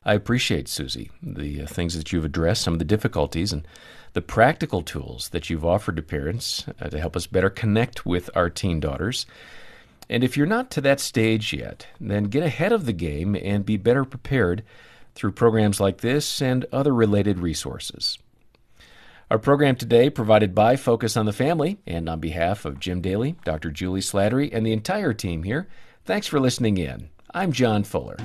I 0.05 0.15
appreciate, 0.15 0.69
Susie, 0.69 1.11
the 1.23 1.62
uh, 1.62 1.67
things 1.67 1.97
that 1.97 2.12
you've 2.12 2.25
addressed, 2.25 2.62
some 2.62 2.73
of 2.73 2.81
the 2.81 2.85
difficulties, 2.85 3.53
and 3.53 3.67
the 4.12 4.22
practical 4.22 4.83
tools 4.83 5.31
that 5.31 5.48
you've 5.48 5.64
offered 5.64 5.96
to 5.96 6.03
parents 6.03 6.66
uh, 6.81 6.88
to 6.88 6.98
help 6.98 7.16
us 7.16 7.27
better 7.27 7.51
connect 7.51 8.05
with 8.05 8.29
our 8.35 8.51
teen 8.51 8.81
daughters. 8.81 9.27
And 10.09 10.22
if 10.22 10.37
you're 10.37 10.46
not 10.46 10.70
to 10.72 10.81
that 10.83 11.01
stage 11.01 11.53
yet, 11.53 11.87
then 12.01 12.25
get 12.25 12.42
ahead 12.42 12.72
of 12.72 12.85
the 12.85 12.92
game 12.92 13.35
and 13.35 13.64
be 13.64 13.77
better 13.77 14.05
prepared 14.05 14.62
through 15.14 15.33
programs 15.33 15.81
like 15.81 15.98
this 15.98 16.42
and 16.42 16.66
other 16.72 16.94
related 16.94 17.38
resources. 17.38 18.18
Our 19.31 19.38
program 19.38 19.77
today 19.77 20.11
provided 20.11 20.55
by 20.55 20.77
Focus 20.77 21.16
on 21.16 21.25
the 21.25 21.33
Family, 21.33 21.79
and 21.87 22.07
on 22.07 22.20
behalf 22.20 22.66
of 22.66 22.79
Jim 22.79 23.01
Daly, 23.01 23.37
Dr. 23.44 23.70
Julie 23.70 24.01
Slattery, 24.01 24.51
and 24.53 24.66
the 24.66 24.75
entire 24.75 25.14
team 25.14 25.42
here, 25.42 25.68
thanks 26.05 26.27
for 26.27 26.38
listening 26.38 26.77
in. 26.77 27.09
I'm 27.33 27.51
John 27.51 27.83
Fuller. 27.83 28.18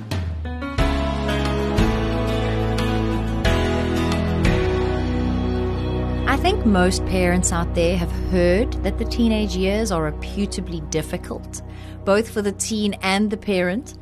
Think 6.38 6.64
most 6.64 7.04
parents 7.06 7.50
out 7.50 7.74
there 7.74 7.96
have 7.96 8.12
heard 8.30 8.72
that 8.84 8.96
the 8.96 9.04
teenage 9.04 9.56
years 9.56 9.90
are 9.90 10.04
reputably 10.04 10.80
difficult, 10.82 11.62
both 12.04 12.30
for 12.30 12.42
the 12.42 12.52
teen 12.52 12.94
and 13.02 13.28
the 13.28 13.36
parent. 13.36 13.94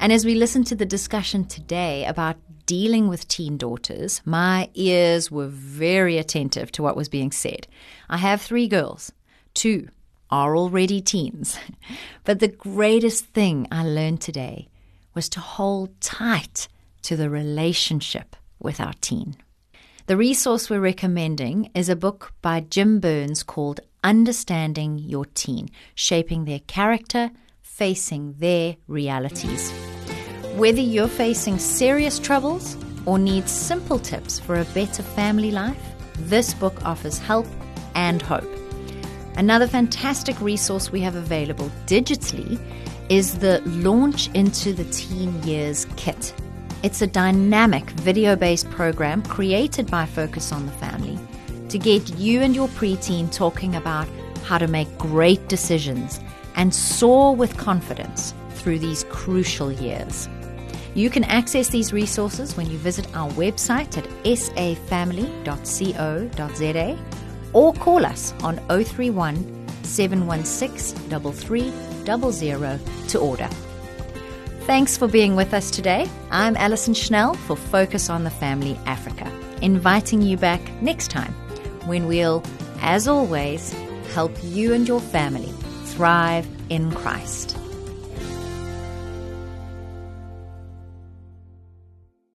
And 0.00 0.12
as 0.12 0.24
we 0.24 0.34
listen 0.34 0.64
to 0.64 0.74
the 0.74 0.84
discussion 0.84 1.44
today 1.44 2.04
about 2.04 2.38
dealing 2.66 3.06
with 3.06 3.28
teen 3.28 3.56
daughters, 3.56 4.20
my 4.24 4.68
ears 4.74 5.30
were 5.30 5.46
very 5.46 6.18
attentive 6.18 6.72
to 6.72 6.82
what 6.82 6.96
was 6.96 7.08
being 7.08 7.30
said. 7.30 7.68
I 8.08 8.16
have 8.16 8.42
three 8.42 8.66
girls. 8.66 9.12
Two 9.54 9.88
are 10.28 10.56
already 10.56 11.00
teens. 11.00 11.56
But 12.24 12.40
the 12.40 12.48
greatest 12.48 13.26
thing 13.26 13.68
I 13.70 13.84
learned 13.84 14.20
today 14.20 14.66
was 15.14 15.28
to 15.28 15.40
hold 15.40 16.00
tight 16.00 16.66
to 17.02 17.16
the 17.16 17.30
relationship 17.30 18.34
with 18.58 18.80
our 18.80 18.94
teen. 19.00 19.36
The 20.06 20.16
resource 20.16 20.70
we're 20.70 20.78
recommending 20.78 21.68
is 21.74 21.88
a 21.88 21.96
book 21.96 22.32
by 22.40 22.60
Jim 22.60 23.00
Burns 23.00 23.42
called 23.42 23.80
Understanding 24.04 25.00
Your 25.00 25.24
Teen 25.24 25.68
Shaping 25.96 26.44
Their 26.44 26.60
Character, 26.60 27.32
Facing 27.60 28.36
Their 28.38 28.76
Realities. 28.86 29.72
Whether 30.54 30.80
you're 30.80 31.08
facing 31.08 31.58
serious 31.58 32.20
troubles 32.20 32.76
or 33.04 33.18
need 33.18 33.48
simple 33.48 33.98
tips 33.98 34.38
for 34.38 34.60
a 34.60 34.64
better 34.66 35.02
family 35.02 35.50
life, 35.50 35.82
this 36.20 36.54
book 36.54 36.84
offers 36.84 37.18
help 37.18 37.48
and 37.96 38.22
hope. 38.22 38.48
Another 39.36 39.66
fantastic 39.66 40.40
resource 40.40 40.92
we 40.92 41.00
have 41.00 41.16
available 41.16 41.68
digitally 41.86 42.60
is 43.08 43.40
the 43.40 43.60
Launch 43.66 44.32
into 44.34 44.72
the 44.72 44.84
Teen 44.84 45.42
Years 45.42 45.84
Kit. 45.96 46.32
It's 46.86 47.02
a 47.02 47.06
dynamic 47.08 47.90
video 47.90 48.36
based 48.36 48.70
program 48.70 49.24
created 49.24 49.90
by 49.90 50.06
Focus 50.06 50.52
on 50.52 50.66
the 50.66 50.72
Family 50.72 51.18
to 51.68 51.80
get 51.80 52.16
you 52.16 52.42
and 52.42 52.54
your 52.54 52.68
preteen 52.68 53.32
talking 53.32 53.74
about 53.74 54.06
how 54.44 54.58
to 54.58 54.68
make 54.68 54.96
great 54.96 55.48
decisions 55.48 56.20
and 56.54 56.72
soar 56.72 57.34
with 57.34 57.56
confidence 57.56 58.34
through 58.50 58.78
these 58.78 59.02
crucial 59.10 59.72
years. 59.72 60.28
You 60.94 61.10
can 61.10 61.24
access 61.24 61.70
these 61.70 61.92
resources 61.92 62.56
when 62.56 62.70
you 62.70 62.78
visit 62.78 63.08
our 63.16 63.30
website 63.30 63.98
at 63.98 64.04
safamily.co.za 64.22 66.98
or 67.52 67.72
call 67.72 68.06
us 68.06 68.32
on 68.44 68.58
031 68.68 69.66
716 69.82 71.32
3300 71.32 72.80
to 73.08 73.18
order. 73.18 73.48
Thanks 74.66 74.96
for 74.96 75.06
being 75.06 75.36
with 75.36 75.54
us 75.54 75.70
today. 75.70 76.10
I'm 76.32 76.56
Alison 76.56 76.92
Schnell 76.92 77.34
for 77.34 77.54
Focus 77.54 78.10
on 78.10 78.24
the 78.24 78.30
Family 78.30 78.76
Africa, 78.84 79.30
inviting 79.62 80.20
you 80.20 80.36
back 80.36 80.60
next 80.82 81.08
time 81.08 81.32
when 81.86 82.08
we'll, 82.08 82.42
as 82.80 83.06
always, 83.06 83.72
help 84.12 84.32
you 84.42 84.74
and 84.74 84.88
your 84.88 84.98
family 84.98 85.52
thrive 85.84 86.48
in 86.68 86.90
Christ. 86.90 87.55